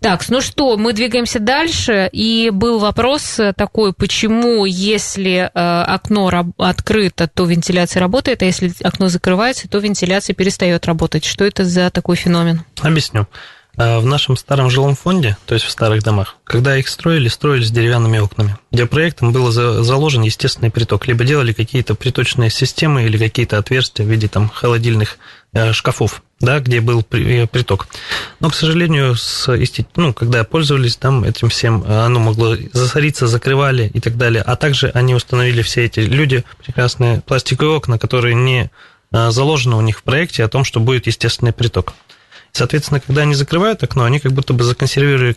Так, 0.00 0.28
ну 0.28 0.40
что, 0.40 0.76
мы 0.76 0.92
двигаемся 0.92 1.40
дальше. 1.40 2.08
И 2.12 2.50
был 2.52 2.78
вопрос 2.78 3.38
э, 3.38 3.52
такой, 3.52 3.92
почему, 3.92 4.64
если 4.64 5.50
э, 5.52 5.82
окно 5.82 6.30
открыто, 6.58 7.28
то 7.28 7.44
вентиляция 7.44 8.00
работает, 8.00 8.42
а 8.42 8.46
если 8.46 8.72
окно 8.82 9.08
закрывается, 9.08 9.68
то 9.68 9.78
вентиляция 9.78 10.34
перестает 10.34 10.86
работать. 10.86 11.24
Что 11.24 11.44
это 11.44 11.64
за 11.64 11.90
такой 11.90 12.16
феномен? 12.16 12.62
Объясню. 12.80 13.26
Э, 13.76 13.98
В 13.98 14.06
нашем 14.06 14.36
старом 14.36 14.70
жилом 14.70 14.94
фонде, 14.94 15.36
то 15.46 15.54
есть 15.54 15.66
в 15.66 15.70
старых 15.70 16.02
домах, 16.02 16.36
когда 16.44 16.76
их 16.76 16.88
строили, 16.88 17.28
строили 17.28 17.64
с 17.64 17.70
деревянными 17.70 18.18
окнами, 18.18 18.56
где 18.70 18.86
проектом 18.86 19.32
был 19.32 19.50
за- 19.50 19.82
заложен 19.82 20.22
естественный 20.22 20.70
приток. 20.70 21.06
Либо 21.08 21.24
делали 21.24 21.52
какие-то 21.52 21.94
приточные 21.94 22.50
системы 22.50 23.04
или 23.04 23.18
какие-то 23.18 23.58
отверстия 23.58 24.04
в 24.04 24.08
виде 24.08 24.28
там 24.28 24.48
холодильных 24.48 25.18
э, 25.52 25.72
шкафов, 25.72 26.22
да, 26.38 26.60
где 26.60 26.80
был 26.80 27.04
э, 27.10 27.46
приток. 27.48 27.88
Но, 28.38 28.48
к 28.50 28.54
сожалению, 28.54 29.16
с, 29.16 29.48
ну, 29.96 30.12
когда 30.14 30.44
пользовались 30.44 30.96
там 30.96 31.24
этим 31.24 31.48
всем, 31.48 31.84
оно 31.84 32.20
могло 32.20 32.56
засориться, 32.72 33.26
закрывали 33.26 33.90
и 33.92 34.00
так 34.00 34.16
далее. 34.16 34.42
А 34.42 34.54
также 34.54 34.90
они 34.90 35.14
установили 35.16 35.62
все 35.62 35.84
эти 35.84 36.00
люди, 36.00 36.44
прекрасные 36.64 37.22
пластиковые 37.22 37.76
окна, 37.76 37.98
которые 37.98 38.34
не 38.36 38.70
заложены 39.10 39.76
у 39.76 39.80
них 39.80 39.98
в 39.98 40.02
проекте 40.02 40.42
о 40.44 40.48
том, 40.48 40.64
что 40.64 40.80
будет 40.80 41.06
естественный 41.06 41.52
приток. 41.52 41.94
Соответственно, 42.54 43.00
когда 43.00 43.22
они 43.22 43.34
закрывают 43.34 43.82
окно, 43.82 44.04
они 44.04 44.20
как 44.20 44.32
будто 44.32 44.54
бы 44.54 44.62
законсервировали 44.62 45.36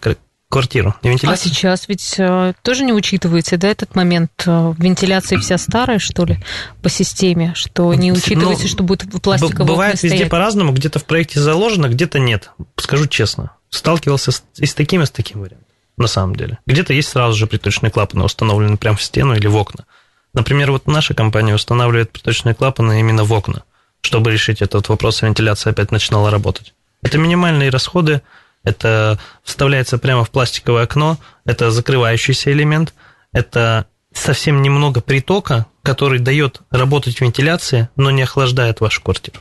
квартиру. 0.50 0.96
И 1.02 1.10
А 1.10 1.36
сейчас 1.36 1.88
ведь 1.90 2.14
э, 2.20 2.54
тоже 2.62 2.86
не 2.86 2.94
учитывается, 2.94 3.58
да, 3.58 3.68
этот 3.70 3.96
момент? 3.96 4.32
э, 4.46 4.74
Вентиляция 4.78 5.40
вся 5.40 5.58
старая, 5.58 5.98
что 6.00 6.26
ли, 6.26 6.38
по 6.84 6.90
системе, 6.90 7.54
что 7.56 7.92
не 7.96 8.12
Ну, 8.12 8.18
учитывается, 8.18 8.68
что 8.68 8.84
будет 8.84 9.10
пластиковые 9.22 9.66
Бывает 9.68 9.96
везде 9.96 10.10
стоять? 10.10 10.30
по-разному, 10.30 10.72
где-то 10.72 11.00
в 11.00 11.06
проекте 11.06 11.40
заложено, 11.42 11.88
где-то 11.90 12.20
нет. 12.20 12.52
Скажу 12.78 13.08
честно. 13.08 13.52
Сталкивался 13.72 14.32
с, 14.32 14.44
и 14.58 14.66
с 14.68 14.74
таким, 14.76 15.02
и 15.02 15.06
с 15.08 15.12
таким 15.12 15.42
вариантом, 15.42 15.68
на 15.98 16.08
самом 16.08 16.36
деле. 16.36 16.60
Где-то 16.68 16.94
есть 16.94 17.10
сразу 17.10 17.36
же 17.36 17.48
приточные 17.48 17.90
клапаны, 17.92 18.24
установлены 18.24 18.78
прямо 18.78 18.96
в 18.96 19.04
стену 19.04 19.36
или 19.36 19.48
в 19.48 19.56
окна. 19.58 19.86
Например, 20.34 20.72
вот 20.72 20.88
наша 20.88 21.14
компания 21.16 21.56
устанавливает 21.56 22.12
приточные 22.12 22.54
клапаны 22.56 23.00
именно 23.02 23.24
в 23.26 23.34
окна, 23.34 23.64
чтобы 24.02 24.32
решить 24.32 24.62
этот 24.62 24.88
вопрос, 24.88 25.24
вентиляция 25.24 25.72
опять 25.72 25.92
начинала 25.92 26.30
работать. 26.32 26.74
Это 27.02 27.18
минимальные 27.18 27.70
расходы, 27.70 28.22
это 28.64 29.20
вставляется 29.44 29.98
прямо 29.98 30.24
в 30.24 30.30
пластиковое 30.30 30.84
окно, 30.84 31.18
это 31.46 31.72
закрывающийся 31.72 32.52
элемент, 32.52 32.94
это 33.32 33.88
совсем 34.14 34.62
немного 34.62 35.02
притока, 35.02 35.68
который 35.84 36.20
дает 36.20 36.62
работать 36.70 37.22
вентиляции, 37.22 37.90
но 37.96 38.12
не 38.12 38.24
охлаждает 38.24 38.82
вашу 38.82 39.02
квартиру. 39.02 39.40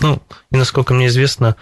Ну, 0.00 0.22
и 0.50 0.56
насколько 0.56 0.94
мне 0.94 1.08
известно, 1.08 1.56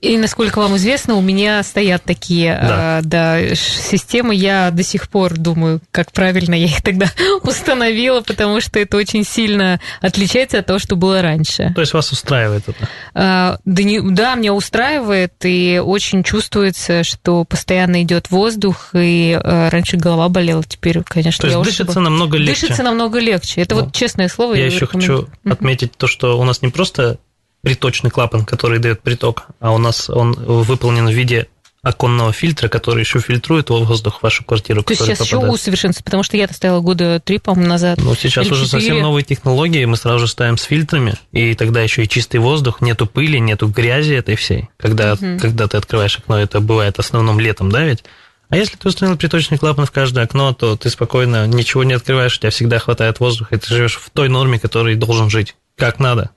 И, 0.00 0.16
насколько 0.16 0.58
вам 0.60 0.76
известно, 0.76 1.16
у 1.16 1.20
меня 1.20 1.62
стоят 1.62 2.04
такие 2.04 2.56
да. 2.60 2.98
Э, 2.98 3.02
да, 3.02 3.54
системы. 3.54 4.34
Я 4.34 4.70
до 4.70 4.84
сих 4.84 5.08
пор 5.08 5.36
думаю, 5.36 5.80
как 5.90 6.12
правильно 6.12 6.54
я 6.54 6.66
их 6.66 6.82
тогда 6.82 7.10
установила, 7.42 8.20
потому 8.20 8.60
что 8.60 8.78
это 8.78 8.96
очень 8.96 9.24
сильно 9.24 9.80
отличается 10.00 10.60
от 10.60 10.66
того, 10.66 10.78
что 10.78 10.94
было 10.94 11.20
раньше. 11.20 11.72
То 11.74 11.80
есть 11.80 11.94
вас 11.94 12.12
устраивает 12.12 12.68
это? 12.68 12.88
А, 13.14 13.58
да, 13.64 13.82
не, 13.82 14.00
да, 14.00 14.36
меня 14.36 14.54
устраивает, 14.54 15.32
и 15.42 15.82
очень 15.84 16.22
чувствуется, 16.22 17.02
что 17.02 17.44
постоянно 17.44 18.02
идет 18.02 18.30
воздух, 18.30 18.90
и 18.94 19.38
а, 19.42 19.68
раньше 19.70 19.96
голова 19.96 20.28
болела, 20.28 20.62
теперь, 20.62 21.02
конечно, 21.02 21.42
То 21.42 21.48
есть 21.48 21.62
дышится 21.62 21.98
бы... 21.98 22.02
намного 22.02 22.36
легче. 22.38 22.60
Дышится 22.60 22.82
намного 22.84 23.18
легче. 23.18 23.62
Это 23.62 23.74
ну, 23.74 23.84
вот 23.84 23.94
честное 23.94 24.28
слово. 24.28 24.54
Я, 24.54 24.60
я 24.60 24.66
еще 24.66 24.86
хочу 24.86 25.28
отметить 25.44 25.96
то, 25.96 26.06
что 26.06 26.38
у 26.38 26.44
нас 26.44 26.62
не 26.62 26.68
просто 26.68 27.18
приточный 27.62 28.10
клапан, 28.10 28.44
который 28.44 28.78
дает 28.78 29.02
приток, 29.02 29.46
а 29.60 29.72
у 29.72 29.78
нас 29.78 30.08
он 30.08 30.32
выполнен 30.32 31.06
в 31.06 31.12
виде 31.12 31.48
оконного 31.82 32.32
фильтра, 32.32 32.68
который 32.68 33.00
еще 33.00 33.20
фильтрует 33.20 33.70
воздух 33.70 34.18
в 34.18 34.22
вашу 34.22 34.44
квартиру. 34.44 34.82
То 34.82 34.92
есть 34.92 35.02
сейчас 35.04 35.18
попадает. 35.18 35.42
еще 35.44 35.52
усовершенствуется, 35.52 36.04
потому 36.04 36.22
что 36.22 36.36
я-то 36.36 36.54
стояла 36.54 36.80
года 36.80 37.20
три, 37.24 37.38
по-моему, 37.38 37.68
назад. 37.68 37.98
Ну, 38.02 38.14
сейчас 38.14 38.46
уже 38.50 38.64
4. 38.64 38.68
совсем 38.68 39.00
новые 39.00 39.24
технологии, 39.24 39.84
мы 39.84 39.96
сразу 39.96 40.20
же 40.20 40.28
ставим 40.28 40.58
с 40.58 40.64
фильтрами, 40.64 41.14
и 41.32 41.54
тогда 41.54 41.80
еще 41.80 42.04
и 42.04 42.08
чистый 42.08 42.38
воздух, 42.38 42.80
нету 42.80 43.06
пыли, 43.06 43.38
нету 43.38 43.68
грязи 43.68 44.14
этой 44.14 44.34
всей. 44.34 44.68
Когда, 44.76 45.14
угу. 45.14 45.38
когда 45.40 45.68
ты 45.68 45.76
открываешь 45.76 46.18
окно, 46.18 46.38
это 46.38 46.60
бывает 46.60 46.96
в 46.96 47.00
основном 47.00 47.38
летом, 47.38 47.70
да, 47.70 47.84
ведь? 47.84 48.04
А 48.50 48.56
если 48.56 48.76
ты 48.76 48.88
установил 48.88 49.18
приточный 49.18 49.58
клапан 49.58 49.84
в 49.84 49.90
каждое 49.90 50.24
окно, 50.24 50.54
то 50.54 50.74
ты 50.76 50.88
спокойно 50.88 51.46
ничего 51.46 51.84
не 51.84 51.92
открываешь, 51.92 52.36
у 52.36 52.40
тебя 52.40 52.50
всегда 52.50 52.78
хватает 52.78 53.20
воздуха, 53.20 53.54
и 53.54 53.58
ты 53.58 53.68
живешь 53.68 53.96
в 53.96 54.10
той 54.10 54.28
норме, 54.28 54.58
которой 54.58 54.94
должен 54.94 55.28
жить, 55.28 55.54
как 55.76 55.98
надо. 55.98 56.30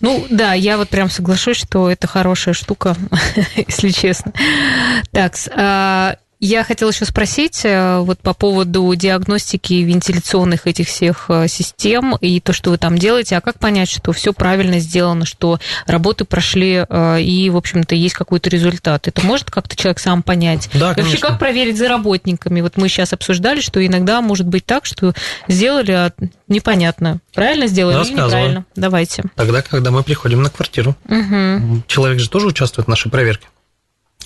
Ну 0.00 0.26
да, 0.30 0.52
я 0.52 0.76
вот 0.76 0.88
прям 0.88 1.10
соглашусь, 1.10 1.56
что 1.56 1.90
это 1.90 2.06
хорошая 2.06 2.54
штука, 2.54 2.96
если 3.56 3.90
честно. 3.90 4.32
Так, 5.12 5.34
а, 5.54 6.16
я 6.40 6.64
хотела 6.64 6.90
еще 6.90 7.04
спросить 7.06 7.62
э, 7.64 7.98
вот 8.00 8.18
по 8.20 8.34
поводу 8.34 8.94
диагностики 8.94 9.74
вентиляционных 9.74 10.66
этих 10.66 10.88
всех 10.88 11.26
э, 11.28 11.48
систем 11.48 12.16
и 12.16 12.40
то, 12.40 12.52
что 12.52 12.70
вы 12.70 12.78
там 12.78 12.98
делаете. 12.98 13.36
А 13.36 13.40
как 13.40 13.58
понять, 13.58 13.88
что 13.88 14.12
все 14.12 14.32
правильно 14.32 14.78
сделано, 14.78 15.24
что 15.24 15.58
работы 15.86 16.24
прошли 16.24 16.84
э, 16.86 17.22
и, 17.22 17.48
в 17.48 17.56
общем-то, 17.56 17.94
есть 17.94 18.14
какой-то 18.14 18.50
результат? 18.50 19.08
Это 19.08 19.24
может 19.24 19.50
как-то 19.50 19.76
человек 19.76 19.98
сам 19.98 20.22
понять? 20.22 20.68
Да, 20.74 20.94
конечно. 20.94 21.12
Вообще, 21.12 21.18
как 21.18 21.38
проверить 21.38 21.78
за 21.78 21.88
работниками? 21.88 22.60
Вот 22.60 22.76
мы 22.76 22.88
сейчас 22.88 23.12
обсуждали, 23.14 23.60
что 23.60 23.84
иногда 23.84 24.20
может 24.20 24.46
быть 24.46 24.66
так, 24.66 24.84
что 24.84 25.14
сделали, 25.48 25.92
а 25.92 26.12
непонятно, 26.48 27.20
правильно 27.34 27.66
сделали 27.66 28.04
или 28.04 28.12
неправильно. 28.12 28.66
Давайте. 28.76 29.24
Тогда, 29.36 29.62
когда 29.62 29.90
мы 29.90 30.02
приходим 30.02 30.42
на 30.42 30.50
квартиру, 30.50 30.96
угу. 31.08 31.82
человек 31.86 32.20
же 32.20 32.28
тоже 32.28 32.46
участвует 32.46 32.86
в 32.86 32.90
нашей 32.90 33.10
проверке 33.10 33.48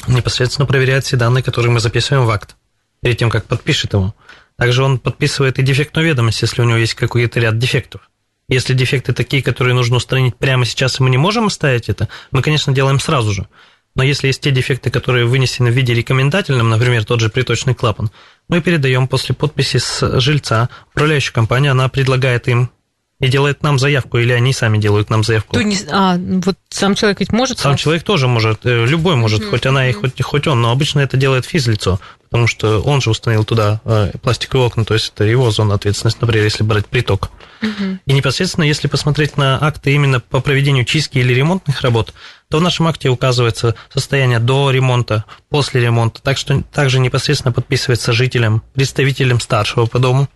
непосредственно 0.06 0.66
проверяет 0.66 1.04
все 1.04 1.16
данные, 1.16 1.42
которые 1.42 1.72
мы 1.72 1.80
записываем 1.80 2.26
в 2.26 2.30
акт, 2.30 2.56
перед 3.02 3.18
тем, 3.18 3.30
как 3.30 3.46
подпишет 3.46 3.92
его. 3.92 4.14
Также 4.56 4.82
он 4.82 4.98
подписывает 4.98 5.58
и 5.58 5.62
дефектную 5.62 6.06
ведомость, 6.06 6.42
если 6.42 6.62
у 6.62 6.64
него 6.64 6.78
есть 6.78 6.94
какой-то 6.94 7.40
ряд 7.40 7.58
дефектов. 7.58 8.10
Если 8.48 8.74
дефекты 8.74 9.12
такие, 9.12 9.42
которые 9.42 9.74
нужно 9.74 9.96
устранить 9.96 10.36
прямо 10.36 10.64
сейчас, 10.64 10.98
и 10.98 11.02
мы 11.02 11.10
не 11.10 11.16
можем 11.16 11.46
оставить 11.46 11.88
это, 11.88 12.08
мы, 12.30 12.42
конечно, 12.42 12.72
делаем 12.72 12.98
сразу 12.98 13.32
же. 13.32 13.46
Но 13.94 14.02
если 14.02 14.28
есть 14.28 14.40
те 14.40 14.50
дефекты, 14.50 14.90
которые 14.90 15.24
вынесены 15.24 15.70
в 15.70 15.74
виде 15.74 15.94
рекомендательном, 15.94 16.68
например, 16.68 17.04
тот 17.04 17.20
же 17.20 17.28
приточный 17.28 17.74
клапан, 17.74 18.10
мы 18.48 18.60
передаем 18.60 19.08
после 19.08 19.34
подписи 19.34 19.78
с 19.78 20.20
жильца, 20.20 20.68
управляющая 20.92 21.32
компания, 21.32 21.70
она 21.70 21.88
предлагает 21.88 22.48
им 22.48 22.70
и 23.20 23.28
делает 23.28 23.62
нам 23.62 23.78
заявку, 23.78 24.18
или 24.18 24.32
они 24.32 24.52
сами 24.52 24.78
делают 24.78 25.10
нам 25.10 25.22
заявку. 25.22 25.54
То 25.54 25.62
не, 25.62 25.76
а, 25.90 26.16
вот 26.18 26.56
сам 26.70 26.94
человек 26.94 27.20
ведь 27.20 27.32
может? 27.32 27.58
Сам 27.58 27.76
человек 27.76 28.02
тоже 28.02 28.26
может, 28.26 28.64
э, 28.64 28.86
любой 28.86 29.16
может, 29.16 29.42
mm-hmm. 29.42 29.50
хоть 29.50 29.66
она 29.66 29.88
и 29.88 29.92
хоть, 29.92 30.20
хоть 30.22 30.46
он, 30.46 30.62
но 30.62 30.70
обычно 30.72 31.00
это 31.00 31.18
делает 31.18 31.44
физлицо, 31.44 32.00
потому 32.30 32.46
что 32.46 32.80
он 32.80 33.02
же 33.02 33.10
установил 33.10 33.44
туда 33.44 33.80
э, 33.84 34.12
пластиковые 34.22 34.66
окна, 34.66 34.84
то 34.86 34.94
есть 34.94 35.12
это 35.14 35.24
его 35.24 35.50
зона 35.50 35.74
ответственности, 35.74 36.20
например, 36.22 36.44
если 36.44 36.64
брать 36.64 36.86
приток. 36.86 37.30
Mm-hmm. 37.60 37.98
И 38.06 38.12
непосредственно, 38.14 38.64
если 38.64 38.88
посмотреть 38.88 39.36
на 39.36 39.62
акты 39.62 39.92
именно 39.92 40.20
по 40.20 40.40
проведению 40.40 40.86
чистки 40.86 41.18
или 41.18 41.34
ремонтных 41.34 41.82
работ, 41.82 42.14
то 42.48 42.58
в 42.58 42.62
нашем 42.62 42.88
акте 42.88 43.10
указывается 43.10 43.74
состояние 43.92 44.38
до 44.38 44.70
ремонта, 44.70 45.26
после 45.50 45.82
ремонта, 45.82 46.22
так 46.22 46.38
что 46.38 46.62
также 46.72 47.00
непосредственно 47.00 47.52
подписывается 47.52 48.14
жителям, 48.14 48.62
представителям 48.74 49.40
старшего 49.40 49.84
по 49.84 49.98
дому, 49.98 50.28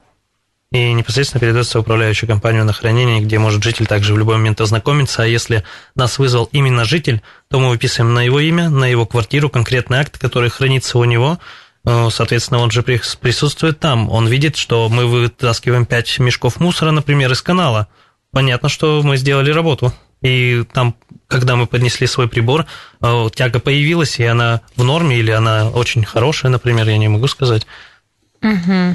и 0.74 0.92
непосредственно 0.92 1.40
передается 1.40 1.78
в 1.78 1.82
управляющую 1.82 2.28
компанию 2.28 2.64
на 2.64 2.72
хранение, 2.72 3.20
где 3.20 3.38
может 3.38 3.62
житель 3.62 3.86
также 3.86 4.12
в 4.12 4.18
любой 4.18 4.38
момент 4.38 4.60
ознакомиться. 4.60 5.22
А 5.22 5.26
если 5.26 5.62
нас 5.94 6.18
вызвал 6.18 6.48
именно 6.50 6.84
житель, 6.84 7.22
то 7.48 7.60
мы 7.60 7.68
выписываем 7.68 8.12
на 8.12 8.24
его 8.24 8.40
имя, 8.40 8.68
на 8.68 8.84
его 8.86 9.06
квартиру 9.06 9.48
конкретный 9.48 9.98
акт, 9.98 10.18
который 10.18 10.50
хранится 10.50 10.98
у 10.98 11.04
него. 11.04 11.38
Э, 11.84 12.08
соответственно, 12.10 12.58
он 12.58 12.72
же 12.72 12.82
присутствует 12.82 13.78
там. 13.78 14.10
Он 14.10 14.26
видит, 14.26 14.56
что 14.56 14.88
мы 14.88 15.06
вытаскиваем 15.06 15.86
5 15.86 16.18
мешков 16.18 16.58
мусора, 16.58 16.90
например, 16.90 17.30
из 17.30 17.40
канала. 17.40 17.86
Понятно, 18.32 18.68
что 18.68 19.00
мы 19.04 19.16
сделали 19.16 19.52
работу. 19.52 19.94
И 20.22 20.64
там, 20.72 20.96
когда 21.28 21.54
мы 21.54 21.68
поднесли 21.68 22.08
свой 22.08 22.26
прибор, 22.26 22.66
э, 23.00 23.28
тяга 23.32 23.60
появилась, 23.60 24.18
и 24.18 24.24
она 24.24 24.60
в 24.74 24.82
норме, 24.82 25.18
или 25.18 25.30
она 25.30 25.68
очень 25.68 26.04
хорошая, 26.04 26.50
например, 26.50 26.88
я 26.88 26.98
не 26.98 27.06
могу 27.06 27.28
сказать. 27.28 27.64
Угу. 28.44 28.94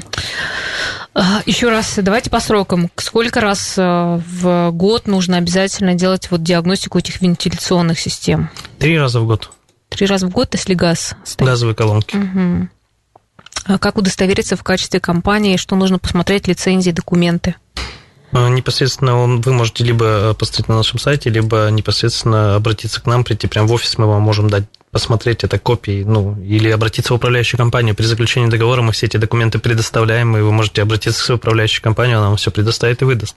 Еще 1.44 1.68
раз, 1.68 1.98
давайте 2.00 2.30
по 2.30 2.38
срокам. 2.38 2.88
Сколько 2.96 3.40
раз 3.40 3.74
э, 3.76 3.82
в 3.82 4.70
год 4.70 5.08
нужно 5.08 5.38
обязательно 5.38 5.94
делать 5.94 6.30
вот 6.30 6.42
диагностику 6.42 6.98
этих 6.98 7.20
вентиляционных 7.20 7.98
систем? 7.98 8.48
Три 8.78 8.96
раза 8.96 9.20
в 9.20 9.26
год. 9.26 9.50
Три 9.88 10.06
раза 10.06 10.28
в 10.28 10.30
год, 10.30 10.54
если 10.54 10.74
газ 10.74 11.16
стоит? 11.24 11.48
Газовые 11.48 11.74
колонки. 11.74 12.16
Угу. 12.16 12.68
А 13.64 13.78
как 13.78 13.98
удостовериться 13.98 14.56
в 14.56 14.62
качестве 14.62 15.00
компании, 15.00 15.56
что 15.56 15.74
нужно 15.74 15.98
посмотреть, 15.98 16.46
лицензии, 16.46 16.92
документы? 16.92 17.56
А, 18.32 18.48
непосредственно 18.48 19.16
вы 19.16 19.52
можете 19.52 19.82
либо 19.82 20.32
посмотреть 20.34 20.68
на 20.68 20.76
нашем 20.76 21.00
сайте, 21.00 21.28
либо 21.30 21.68
непосредственно 21.70 22.54
обратиться 22.54 23.00
к 23.00 23.06
нам, 23.06 23.24
прийти 23.24 23.48
прямо 23.48 23.66
в 23.66 23.72
офис, 23.72 23.98
мы 23.98 24.06
вам 24.06 24.22
можем 24.22 24.48
дать 24.48 24.64
посмотреть 24.90 25.44
это 25.44 25.58
копии, 25.58 26.02
ну, 26.04 26.40
или 26.42 26.68
обратиться 26.70 27.12
в 27.12 27.16
управляющую 27.16 27.58
компанию. 27.58 27.94
При 27.94 28.04
заключении 28.04 28.50
договора 28.50 28.82
мы 28.82 28.92
все 28.92 29.06
эти 29.06 29.16
документы 29.16 29.58
предоставляем, 29.58 30.36
и 30.36 30.40
вы 30.40 30.50
можете 30.50 30.82
обратиться 30.82 31.20
к 31.20 31.24
своей 31.24 31.38
управляющей 31.38 31.80
компании, 31.80 32.14
она 32.14 32.28
вам 32.28 32.36
все 32.36 32.50
предоставит 32.50 33.02
и 33.02 33.04
выдаст. 33.04 33.36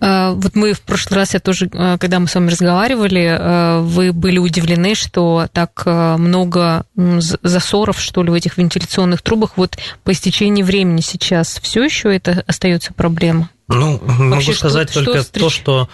А, 0.00 0.32
вот 0.32 0.56
мы 0.56 0.72
в 0.72 0.80
прошлый 0.80 1.18
раз, 1.18 1.34
я 1.34 1.40
тоже, 1.40 1.70
а, 1.72 1.98
когда 1.98 2.18
мы 2.18 2.26
с 2.26 2.34
вами 2.34 2.50
разговаривали, 2.50 3.36
а, 3.38 3.80
вы 3.82 4.12
были 4.12 4.38
удивлены, 4.38 4.94
что 4.94 5.46
так 5.52 5.84
много 5.86 6.84
засоров, 6.96 8.00
что 8.00 8.22
ли, 8.22 8.30
в 8.30 8.34
этих 8.34 8.56
вентиляционных 8.56 9.22
трубах. 9.22 9.52
Вот 9.56 9.78
по 10.02 10.12
истечении 10.12 10.62
времени 10.62 11.00
сейчас 11.00 11.60
все 11.62 11.84
еще 11.84 12.14
это 12.14 12.42
остается 12.46 12.92
проблема? 12.92 13.50
Ну, 13.68 13.98
Вообще, 13.98 14.22
могу 14.22 14.52
сказать 14.54 14.90
что, 14.90 15.04
только 15.04 15.22
что 15.22 15.38
то, 15.38 15.50
что 15.50 15.88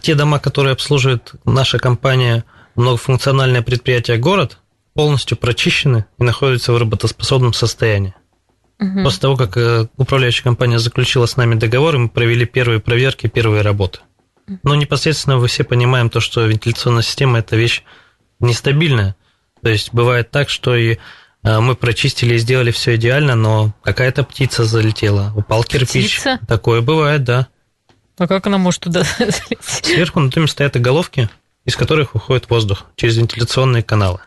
те 0.00 0.14
дома, 0.14 0.38
которые 0.38 0.72
обслуживает 0.72 1.32
наша 1.44 1.78
компания– 1.78 2.44
многофункциональное 2.78 3.62
предприятие 3.62 4.18
«Город» 4.18 4.58
полностью 4.94 5.36
прочищены 5.36 6.06
и 6.18 6.22
находятся 6.22 6.72
в 6.72 6.78
работоспособном 6.78 7.52
состоянии. 7.52 8.14
Угу. 8.80 9.02
После 9.04 9.20
того, 9.20 9.36
как 9.36 9.56
э, 9.56 9.88
управляющая 9.96 10.44
компания 10.44 10.78
заключила 10.78 11.26
с 11.26 11.36
нами 11.36 11.56
договор, 11.56 11.98
мы 11.98 12.08
провели 12.08 12.46
первые 12.46 12.80
проверки, 12.80 13.26
первые 13.26 13.62
работы. 13.62 14.00
Но 14.62 14.74
непосредственно 14.74 15.36
вы 15.36 15.48
все 15.48 15.64
понимаем 15.64 16.08
то, 16.08 16.20
что 16.20 16.46
вентиляционная 16.46 17.02
система– 17.02 17.38
это 17.40 17.56
вещь 17.56 17.82
нестабильная. 18.40 19.14
То 19.62 19.68
есть 19.68 19.92
бывает 19.92 20.30
так, 20.30 20.48
что 20.48 20.74
и 20.74 20.98
э, 21.42 21.60
мы 21.60 21.74
прочистили 21.74 22.34
и 22.34 22.38
сделали 22.38 22.70
все 22.70 22.94
идеально, 22.96 23.34
но 23.34 23.74
какая-то 23.82 24.24
птица 24.24 24.64
залетела, 24.64 25.32
упал 25.36 25.64
кирпич. 25.64 26.14
Птица? 26.14 26.38
Такое 26.46 26.80
бывает, 26.80 27.24
да. 27.24 27.48
А 28.16 28.26
как 28.26 28.46
она 28.46 28.58
может 28.58 28.82
туда 28.82 29.02
залететь? 29.18 29.58
Сверху 29.62 30.20
на 30.20 30.30
доме 30.30 30.46
стоят 30.46 30.80
головки, 30.80 31.28
из 31.64 31.76
которых 31.76 32.14
выходит 32.14 32.48
воздух 32.48 32.86
через 32.96 33.16
вентиляционные 33.16 33.82
каналы. 33.82 34.20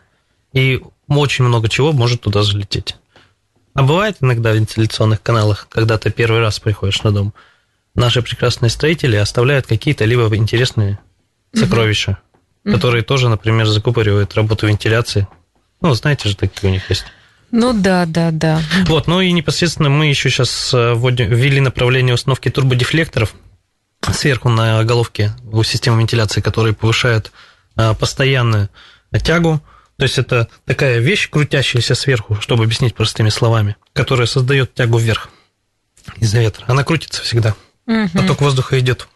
И 0.52 0.80
очень 1.08 1.44
много 1.44 1.68
чего 1.68 1.92
может 1.92 2.22
туда 2.22 2.42
залететь. 2.42 2.96
А 3.74 3.82
бывает 3.82 4.18
иногда 4.20 4.52
в 4.52 4.56
вентиляционных 4.56 5.22
каналах, 5.22 5.66
когда 5.70 5.98
ты 5.98 6.10
первый 6.10 6.40
раз 6.40 6.60
приходишь 6.60 7.02
на 7.02 7.12
дом, 7.12 7.34
наши 7.94 8.22
прекрасные 8.22 8.70
строители 8.70 9.16
оставляют 9.16 9.66
какие-то 9.66 10.04
либо 10.04 10.34
интересные 10.36 10.98
сокровища, 11.54 12.18
угу. 12.64 12.74
которые 12.74 13.02
тоже, 13.02 13.28
например, 13.28 13.66
закупоривают 13.66 14.34
работу 14.34 14.66
вентиляции. 14.66 15.26
Ну, 15.80 15.94
знаете 15.94 16.28
же, 16.28 16.36
такие 16.36 16.70
у 16.70 16.72
них 16.72 16.88
есть. 16.90 17.04
Ну 17.50 17.74
да, 17.74 18.06
да, 18.06 18.30
да. 18.30 18.62
Вот, 18.86 19.06
ну 19.06 19.20
и 19.20 19.30
непосредственно 19.32 19.90
мы 19.90 20.06
еще 20.06 20.30
сейчас 20.30 20.72
э, 20.72 20.94
ввели 20.94 21.60
направление 21.60 22.14
установки 22.14 22.48
турбодефлекторов 22.48 23.34
сверху 24.12 24.48
на 24.48 24.82
головке 24.84 25.32
у 25.50 25.62
системы 25.62 26.00
вентиляции, 26.00 26.40
которые 26.40 26.74
повышают 26.74 27.32
а, 27.76 27.94
постоянную 27.94 28.68
тягу. 29.24 29.62
То 29.96 30.04
есть 30.04 30.18
это 30.18 30.48
такая 30.64 30.98
вещь, 30.98 31.30
крутящаяся 31.30 31.94
сверху, 31.94 32.36
чтобы 32.40 32.64
объяснить 32.64 32.94
простыми 32.94 33.28
словами, 33.28 33.76
которая 33.92 34.26
создает 34.26 34.74
тягу 34.74 34.98
вверх 34.98 35.28
из-за 36.16 36.40
ветра. 36.40 36.64
Она 36.66 36.82
крутится 36.82 37.22
всегда. 37.22 37.54
Угу. 37.86 38.08
Поток 38.14 38.40
воздуха 38.40 38.78
идет 38.78 39.08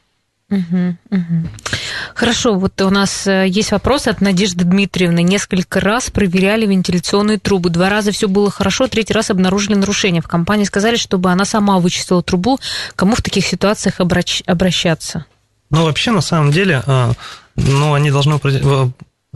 Хорошо, 2.14 2.54
вот 2.54 2.80
у 2.80 2.90
нас 2.90 3.26
э, 3.26 3.46
есть 3.48 3.72
вопрос 3.72 4.06
от 4.06 4.20
Надежды 4.20 4.64
Дмитриевны. 4.64 5.22
Несколько 5.22 5.80
раз 5.80 6.08
проверяли 6.10 6.66
вентиляционные 6.66 7.38
трубы. 7.38 7.68
Два 7.68 7.88
раза 7.90 8.12
все 8.12 8.28
было 8.28 8.50
хорошо, 8.50 8.86
третий 8.86 9.12
раз 9.12 9.30
обнаружили 9.30 9.74
нарушение. 9.74 10.22
В 10.22 10.28
компании 10.28 10.64
сказали, 10.64 10.96
чтобы 10.96 11.30
она 11.30 11.44
сама 11.44 11.78
вычистила 11.78 12.22
трубу. 12.22 12.58
Кому 12.94 13.16
в 13.16 13.22
таких 13.22 13.44
ситуациях 13.44 14.00
обращ... 14.00 14.42
обращаться? 14.46 15.26
Ну, 15.70 15.84
вообще, 15.84 16.12
на 16.12 16.20
самом 16.20 16.52
деле, 16.52 16.82
а, 16.86 17.12
ну, 17.56 17.94
они 17.94 18.10
должны 18.10 18.40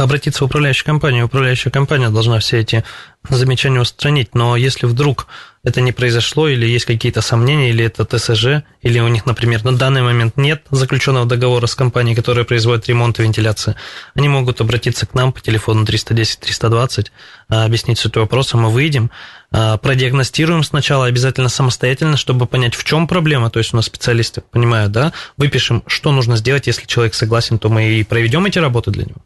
обратиться 0.04 0.44
в 0.44 0.46
управляющую 0.46 0.86
компанию. 0.86 1.26
Управляющая 1.26 1.70
компания 1.70 2.10
должна 2.10 2.38
все 2.38 2.58
эти 2.58 2.84
замечания 3.28 3.80
устранить. 3.80 4.34
Но 4.34 4.56
если 4.56 4.86
вдруг 4.86 5.26
это 5.62 5.82
не 5.82 5.92
произошло, 5.92 6.48
или 6.48 6.66
есть 6.66 6.86
какие-то 6.86 7.20
сомнения, 7.20 7.68
или 7.68 7.84
это 7.84 8.04
ТСЖ, 8.06 8.64
или 8.80 8.98
у 8.98 9.08
них, 9.08 9.26
например, 9.26 9.62
на 9.62 9.76
данный 9.76 10.00
момент 10.00 10.38
нет 10.38 10.62
заключенного 10.70 11.26
договора 11.26 11.66
с 11.66 11.74
компанией, 11.74 12.16
которая 12.16 12.44
производит 12.44 12.88
ремонт 12.88 13.20
и 13.20 13.22
вентиляцию, 13.22 13.76
они 14.14 14.28
могут 14.28 14.62
обратиться 14.62 15.06
к 15.06 15.12
нам 15.12 15.32
по 15.32 15.40
телефону 15.40 15.84
310-320, 15.84 17.08
а, 17.48 17.66
объяснить 17.66 17.98
суть 17.98 18.16
вопроса, 18.16 18.56
мы 18.56 18.70
выйдем, 18.70 19.10
а, 19.52 19.76
продиагностируем 19.76 20.64
сначала 20.64 21.06
обязательно 21.06 21.50
самостоятельно, 21.50 22.16
чтобы 22.16 22.46
понять, 22.46 22.74
в 22.74 22.84
чем 22.84 23.06
проблема, 23.06 23.50
то 23.50 23.58
есть 23.58 23.74
у 23.74 23.76
нас 23.76 23.84
специалисты 23.84 24.40
понимают, 24.40 24.92
да, 24.92 25.12
выпишем, 25.36 25.82
что 25.86 26.10
нужно 26.10 26.36
сделать, 26.36 26.68
если 26.68 26.86
человек 26.86 27.12
согласен, 27.12 27.58
то 27.58 27.68
мы 27.68 27.84
и 27.84 28.02
проведем 28.02 28.46
эти 28.46 28.58
работы 28.58 28.90
для 28.92 29.04
него. 29.04 29.20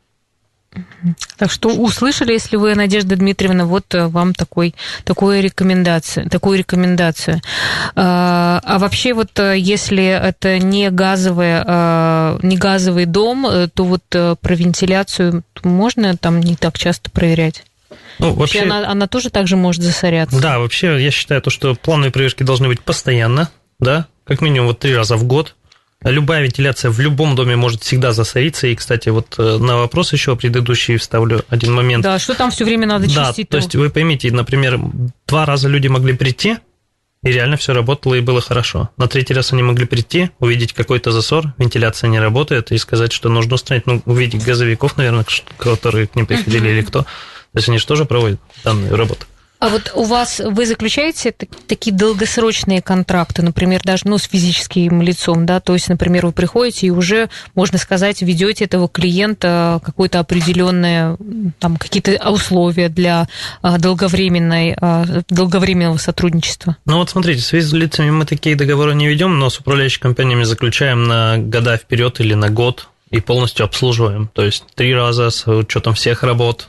Так 1.36 1.50
что 1.50 1.68
услышали, 1.68 2.32
если 2.32 2.56
вы, 2.56 2.74
Надежда 2.74 3.16
Дмитриевна, 3.16 3.66
вот 3.66 3.94
э, 3.94 4.06
вам 4.06 4.34
такой, 4.34 4.74
такую 5.04 5.42
рекомендацию. 5.42 6.28
Такую 6.28 6.58
рекомендацию. 6.58 7.40
А, 7.94 8.60
а 8.64 8.78
вообще 8.78 9.12
вот 9.12 9.38
э, 9.38 9.56
если 9.58 10.04
это 10.04 10.58
не, 10.58 10.90
газовый, 10.90 11.62
э, 11.64 12.38
не 12.42 12.56
газовый 12.56 13.06
дом, 13.06 13.68
то 13.74 13.84
вот 13.84 14.02
про 14.08 14.54
вентиляцию 14.54 15.44
можно 15.62 16.16
там 16.16 16.40
не 16.40 16.56
так 16.56 16.78
часто 16.78 17.10
проверять? 17.10 17.64
Ну, 18.18 18.32
вообще, 18.32 18.60
вообще 18.60 18.70
она, 18.70 18.88
она 18.88 19.06
тоже 19.06 19.30
так 19.30 19.46
же 19.46 19.56
может 19.56 19.82
засоряться. 19.82 20.40
Да, 20.40 20.58
вообще 20.58 21.02
я 21.02 21.10
считаю 21.10 21.42
то, 21.42 21.50
что 21.50 21.74
плановые 21.74 22.12
проверки 22.12 22.42
должны 22.42 22.68
быть 22.68 22.80
постоянно, 22.80 23.50
да, 23.78 24.06
как 24.24 24.40
минимум 24.40 24.68
вот 24.68 24.78
три 24.78 24.94
раза 24.94 25.16
в 25.16 25.24
год, 25.24 25.54
Любая 26.04 26.42
вентиляция 26.42 26.90
в 26.90 27.00
любом 27.00 27.34
доме 27.34 27.56
может 27.56 27.82
всегда 27.82 28.12
засориться. 28.12 28.66
И, 28.66 28.74
кстати, 28.74 29.08
вот 29.08 29.34
э, 29.38 29.56
на 29.58 29.78
вопрос 29.78 30.12
еще 30.12 30.36
предыдущий 30.36 30.98
вставлю 30.98 31.44
один 31.48 31.72
момент. 31.72 32.04
Да, 32.04 32.18
что 32.18 32.34
там 32.34 32.50
все 32.50 32.64
время 32.64 32.86
надо 32.86 33.06
чистить? 33.06 33.48
Да, 33.48 33.52
то 33.52 33.56
есть 33.56 33.74
вы 33.74 33.88
поймите, 33.88 34.30
например, 34.30 34.78
два 35.26 35.46
раза 35.46 35.68
люди 35.68 35.88
могли 35.88 36.12
прийти, 36.12 36.58
и 37.22 37.32
реально 37.32 37.56
все 37.56 37.72
работало 37.72 38.14
и 38.14 38.20
было 38.20 38.42
хорошо. 38.42 38.90
На 38.98 39.08
третий 39.08 39.32
раз 39.32 39.52
они 39.54 39.62
могли 39.62 39.86
прийти, 39.86 40.30
увидеть 40.40 40.74
какой-то 40.74 41.10
засор, 41.10 41.54
вентиляция 41.56 42.08
не 42.10 42.20
работает, 42.20 42.70
и 42.70 42.76
сказать, 42.76 43.12
что 43.12 43.30
нужно 43.30 43.54
устранить, 43.54 43.86
ну, 43.86 44.02
увидеть 44.04 44.44
газовиков, 44.44 44.98
наверное, 44.98 45.24
которые 45.56 46.06
к 46.06 46.16
ним 46.16 46.26
приходили 46.26 46.68
или 46.68 46.82
кто. 46.82 47.02
То 47.02 47.58
есть 47.58 47.68
они 47.70 47.78
же 47.78 47.86
тоже 47.86 48.04
проводят 48.04 48.40
данную 48.62 48.94
работу. 48.94 49.26
А 49.60 49.68
вот 49.68 49.92
у 49.94 50.04
вас 50.04 50.40
вы 50.44 50.66
заключаете 50.66 51.34
такие 51.66 51.94
долгосрочные 51.94 52.82
контракты, 52.82 53.42
например, 53.42 53.80
даже 53.82 54.02
ну, 54.06 54.18
с 54.18 54.24
физическим 54.24 55.00
лицом, 55.00 55.46
да, 55.46 55.60
то 55.60 55.72
есть, 55.72 55.88
например, 55.88 56.26
вы 56.26 56.32
приходите 56.32 56.88
и 56.88 56.90
уже, 56.90 57.30
можно 57.54 57.78
сказать, 57.78 58.20
ведете 58.20 58.66
этого 58.66 58.88
клиента 58.88 59.80
какое-то 59.82 60.20
определенное, 60.20 61.16
там, 61.60 61.78
какие-то 61.78 62.30
условия 62.30 62.90
для 62.90 63.26
а, 63.62 63.78
долговременной, 63.78 64.76
а, 64.78 65.06
долговременного 65.30 65.96
сотрудничества? 65.96 66.76
Ну 66.84 66.98
вот 66.98 67.10
смотрите, 67.10 67.40
с 67.40 67.48
физлицами 67.48 68.10
мы 68.10 68.26
такие 68.26 68.56
договоры 68.56 68.94
не 68.94 69.08
ведем, 69.08 69.38
но 69.38 69.48
с 69.48 69.58
управляющими 69.58 70.02
компаниями 70.02 70.44
заключаем 70.44 71.04
на 71.04 71.38
года 71.38 71.78
вперед 71.78 72.20
или 72.20 72.34
на 72.34 72.50
год 72.50 72.88
и 73.10 73.20
полностью 73.20 73.64
обслуживаем. 73.64 74.28
То 74.32 74.44
есть 74.44 74.64
три 74.74 74.94
раза 74.94 75.30
с 75.30 75.46
учетом 75.46 75.94
всех 75.94 76.22
работ, 76.22 76.68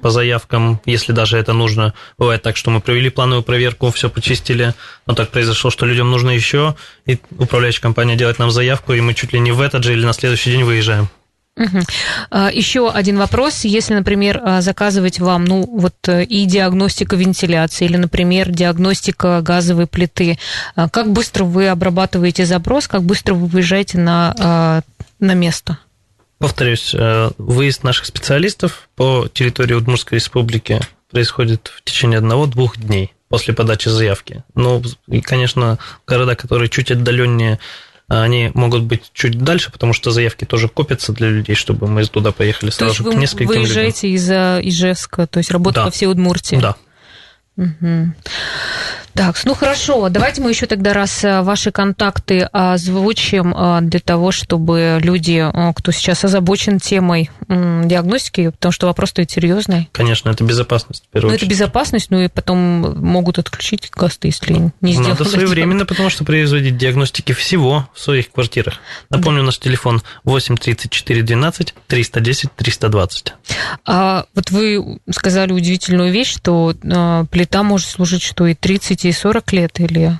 по 0.00 0.10
заявкам, 0.10 0.80
если 0.86 1.12
даже 1.12 1.38
это 1.38 1.52
нужно. 1.52 1.94
Бывает 2.18 2.42
так, 2.42 2.56
что 2.56 2.70
мы 2.70 2.80
провели 2.80 3.10
плановую 3.10 3.42
проверку, 3.42 3.90
все 3.90 4.08
почистили, 4.08 4.74
но 5.06 5.14
так 5.14 5.30
произошло, 5.30 5.70
что 5.70 5.86
людям 5.86 6.10
нужно 6.10 6.30
еще, 6.30 6.76
и 7.06 7.18
управляющая 7.38 7.82
компания 7.82 8.16
делает 8.16 8.38
нам 8.38 8.50
заявку, 8.50 8.92
и 8.92 9.00
мы 9.00 9.14
чуть 9.14 9.32
ли 9.32 9.40
не 9.40 9.52
в 9.52 9.60
этот 9.60 9.84
же 9.84 9.92
или 9.92 10.04
на 10.04 10.12
следующий 10.12 10.50
день 10.50 10.64
выезжаем. 10.64 11.08
Угу. 11.56 12.40
Еще 12.52 12.90
один 12.90 13.16
вопрос. 13.16 13.64
Если, 13.64 13.94
например, 13.94 14.40
а, 14.42 14.60
заказывать 14.60 15.20
вам, 15.20 15.44
ну, 15.44 15.64
вот 15.64 15.94
э, 16.08 16.24
и 16.24 16.46
диагностика 16.46 17.14
вентиляции, 17.14 17.84
или, 17.84 17.96
например, 17.96 18.50
диагностика 18.50 19.40
газовой 19.40 19.86
плиты, 19.86 20.36
а, 20.74 20.88
как 20.88 21.12
быстро 21.12 21.44
вы 21.44 21.68
обрабатываете 21.68 22.44
запрос, 22.44 22.88
как 22.88 23.04
быстро 23.04 23.34
вы 23.34 23.46
выезжаете 23.46 23.98
на, 23.98 24.34
а, 24.36 24.80
на 25.20 25.34
место? 25.34 25.78
Повторюсь, 26.44 26.94
э, 26.94 27.30
выезд 27.38 27.84
наших 27.84 28.04
специалистов 28.04 28.90
по 28.96 29.28
территории 29.32 29.72
Удмуртской 29.72 30.18
республики 30.18 30.78
происходит 31.10 31.72
в 31.74 31.82
течение 31.84 32.18
одного-двух 32.18 32.76
дней 32.76 33.14
после 33.30 33.54
подачи 33.54 33.88
заявки. 33.88 34.44
Ну, 34.54 34.82
и, 35.06 35.22
конечно, 35.22 35.78
города, 36.06 36.36
которые 36.36 36.68
чуть 36.68 36.90
отдаленнее, 36.90 37.60
они 38.08 38.50
могут 38.52 38.82
быть 38.82 39.04
чуть 39.14 39.38
дальше, 39.38 39.72
потому 39.72 39.94
что 39.94 40.10
заявки 40.10 40.44
тоже 40.44 40.68
копятся 40.68 41.14
для 41.14 41.30
людей, 41.30 41.54
чтобы 41.54 41.86
мы 41.88 42.04
туда 42.04 42.30
поехали 42.30 42.68
сразу 42.68 43.04
то 43.04 43.08
есть 43.08 43.16
к 43.16 43.20
нескольким 43.22 43.46
вы 43.46 43.54
выезжаете 43.60 44.08
людям. 44.08 44.60
из 44.60 44.68
Ижевска, 44.68 45.26
то 45.26 45.38
есть 45.38 45.50
работа 45.50 45.76
да. 45.76 45.84
по 45.86 45.90
всей 45.92 46.08
Удмуртии? 46.08 46.56
Да. 46.56 46.76
Угу. 47.56 48.12
Так, 49.14 49.40
ну 49.44 49.54
хорошо, 49.54 50.08
давайте 50.08 50.42
мы 50.42 50.50
еще 50.50 50.66
тогда 50.66 50.92
раз 50.92 51.22
э, 51.22 51.42
ваши 51.42 51.70
контакты 51.70 52.42
озвучим 52.52 53.54
э, 53.56 53.78
для 53.82 54.00
того, 54.00 54.32
чтобы 54.32 54.98
люди, 55.00 55.38
э, 55.38 55.72
кто 55.72 55.92
сейчас 55.92 56.24
озабочен 56.24 56.80
темой 56.80 57.30
диагностики, 57.48 58.48
потому 58.48 58.72
что 58.72 58.86
вопрос 58.86 59.10
стоит 59.10 59.30
серьезный. 59.30 59.88
Конечно, 59.92 60.30
это 60.30 60.42
безопасность. 60.42 61.04
ну, 61.12 61.30
это 61.30 61.46
безопасность, 61.46 62.10
ну 62.10 62.22
и 62.22 62.28
потом 62.28 62.56
могут 63.00 63.38
отключить 63.38 63.90
газ, 63.94 64.18
если 64.22 64.72
не 64.80 64.92
сделать. 64.92 65.10
Надо 65.10 65.24
своевременно, 65.24 65.86
потому 65.86 66.10
что 66.10 66.24
производить 66.24 66.76
диагностики 66.76 67.32
всего 67.32 67.88
в 67.94 68.00
своих 68.00 68.32
квартирах. 68.32 68.80
Напомню, 69.10 69.40
да. 69.40 69.46
наш 69.46 69.58
телефон 69.58 70.02
8 70.24 70.56
34 70.56 71.22
12 71.22 71.74
310 71.86 72.52
320. 72.56 73.34
А 73.84 74.24
вот 74.34 74.50
вы 74.50 74.98
сказали 75.10 75.52
удивительную 75.52 76.10
вещь, 76.10 76.34
что 76.34 76.74
плита 77.30 77.62
может 77.62 77.88
служить 77.88 78.22
что 78.22 78.46
и 78.46 78.54
30 78.54 79.03
и 79.08 79.12
40 79.12 79.52
лет 79.52 79.80
или... 79.80 80.18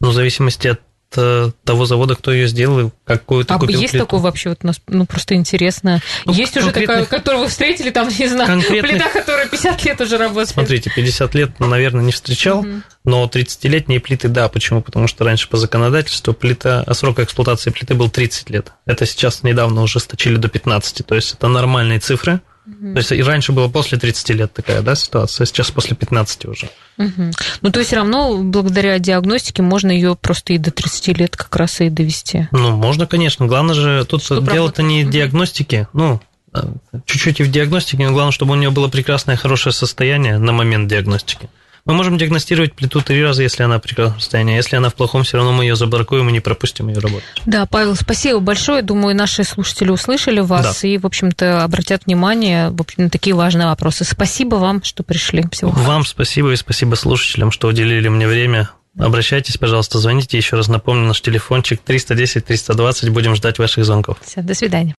Ну, 0.00 0.10
в 0.10 0.14
зависимости 0.14 0.68
от 0.68 0.80
э, 1.16 1.50
того 1.64 1.86
завода, 1.86 2.14
кто 2.14 2.32
ее 2.32 2.48
сделал, 2.48 2.92
какую-то 3.04 3.54
а 3.54 3.58
купил 3.58 3.80
есть 3.80 3.92
плиту. 3.92 4.04
такое 4.04 4.20
вообще 4.20 4.50
вот 4.50 4.58
у 4.62 4.66
нас, 4.66 4.80
ну, 4.88 5.06
просто 5.06 5.34
интересно. 5.34 6.00
Ну, 6.24 6.32
есть 6.32 6.56
уже 6.56 6.72
такая, 6.72 7.04
которую 7.06 7.44
вы 7.44 7.48
встретили, 7.48 7.90
там, 7.90 8.08
не 8.08 8.28
знаю, 8.28 8.46
конкретных... 8.46 8.90
плита, 8.90 9.08
которая 9.08 9.48
50 9.48 9.84
лет 9.84 10.00
уже 10.00 10.18
работает? 10.18 10.48
Смотрите, 10.50 10.90
50 10.94 11.34
лет, 11.34 11.60
наверное, 11.60 12.04
не 12.04 12.12
встречал, 12.12 12.60
угу. 12.60 12.82
но 13.04 13.24
30-летние 13.24 14.00
плиты, 14.00 14.28
да, 14.28 14.48
почему? 14.48 14.82
Потому 14.82 15.06
что 15.06 15.24
раньше 15.24 15.48
по 15.48 15.56
законодательству 15.56 16.34
плита, 16.34 16.82
а 16.86 16.94
срок 16.94 17.20
эксплуатации 17.20 17.70
плиты 17.70 17.94
был 17.94 18.10
30 18.10 18.50
лет. 18.50 18.72
Это 18.84 19.06
сейчас 19.06 19.42
недавно 19.42 19.82
уже 19.82 20.00
сточили 20.00 20.36
до 20.36 20.48
15, 20.48 21.06
то 21.06 21.14
есть 21.14 21.34
это 21.34 21.48
нормальные 21.48 22.00
цифры, 22.00 22.34
Угу. 22.34 22.55
То 22.66 22.98
есть 22.98 23.12
и 23.12 23.22
раньше 23.22 23.52
было 23.52 23.68
после 23.68 23.96
30 23.96 24.30
лет 24.30 24.52
такая 24.52 24.82
да, 24.82 24.96
ситуация, 24.96 25.44
а 25.44 25.46
сейчас 25.46 25.70
после 25.70 25.94
15 25.94 26.46
уже. 26.46 26.68
Угу. 26.98 27.30
Ну, 27.60 27.70
то 27.70 27.78
есть 27.78 27.88
все 27.88 27.96
равно 27.96 28.36
благодаря 28.38 28.98
диагностике 28.98 29.62
можно 29.62 29.90
ее 29.90 30.16
просто 30.16 30.52
и 30.52 30.58
до 30.58 30.72
30 30.72 31.18
лет 31.18 31.36
как 31.36 31.54
раз 31.54 31.80
и 31.80 31.88
довести. 31.90 32.48
Ну, 32.50 32.76
можно, 32.76 33.06
конечно. 33.06 33.46
Главное 33.46 33.74
же, 33.74 34.04
тут 34.04 34.22
дело-то 34.44 34.82
не 34.82 35.04
в 35.04 35.10
диагностике, 35.10 35.86
ну, 35.92 36.20
а, 36.52 36.72
чуть-чуть 37.04 37.40
и 37.40 37.44
в 37.44 37.50
диагностике, 37.50 38.04
но 38.04 38.12
главное, 38.12 38.32
чтобы 38.32 38.52
у 38.52 38.56
нее 38.56 38.70
было 38.70 38.88
прекрасное, 38.88 39.36
хорошее 39.36 39.72
состояние 39.72 40.38
на 40.38 40.52
момент 40.52 40.88
диагностики. 40.88 41.48
Мы 41.86 41.94
можем 41.94 42.18
диагностировать 42.18 42.74
плиту 42.74 43.00
три 43.00 43.22
раза, 43.22 43.42
если 43.42 43.62
она 43.62 43.78
в 43.78 43.82
прекрасном 43.82 44.20
состоянии. 44.20 44.56
Если 44.56 44.76
она 44.76 44.90
в 44.90 44.94
плохом, 44.94 45.22
все 45.22 45.36
равно 45.36 45.52
мы 45.52 45.64
ее 45.64 45.76
забаркуем 45.76 46.28
и 46.28 46.32
не 46.32 46.40
пропустим 46.40 46.88
ее 46.88 46.98
работать. 46.98 47.24
Да, 47.46 47.64
Павел, 47.66 47.94
спасибо 47.94 48.40
большое. 48.40 48.82
Думаю, 48.82 49.16
наши 49.16 49.44
слушатели 49.44 49.90
услышали 49.90 50.40
вас 50.40 50.82
да. 50.82 50.88
и, 50.88 50.98
в 50.98 51.06
общем-то, 51.06 51.64
обратят 51.64 52.06
внимание 52.06 52.70
в 52.70 52.80
общем, 52.80 53.04
на 53.04 53.10
такие 53.10 53.34
важные 53.34 53.66
вопросы. 53.66 54.04
Спасибо 54.04 54.56
вам, 54.56 54.82
что 54.82 55.02
пришли. 55.02 55.44
Всего 55.52 55.70
вам 55.70 56.04
спасибо 56.04 56.52
и 56.52 56.56
спасибо 56.56 56.94
слушателям, 56.94 57.50
что 57.50 57.68
уделили 57.68 58.08
мне 58.08 58.26
время. 58.26 58.70
Обращайтесь, 58.98 59.58
пожалуйста, 59.58 59.98
звоните. 59.98 60.38
Еще 60.38 60.56
раз 60.56 60.68
напомню, 60.68 61.06
наш 61.06 61.20
телефончик 61.20 61.80
310-320. 61.86 63.10
Будем 63.10 63.36
ждать 63.36 63.58
ваших 63.58 63.84
звонков. 63.84 64.18
Все, 64.24 64.40
до 64.40 64.54
свидания. 64.54 64.94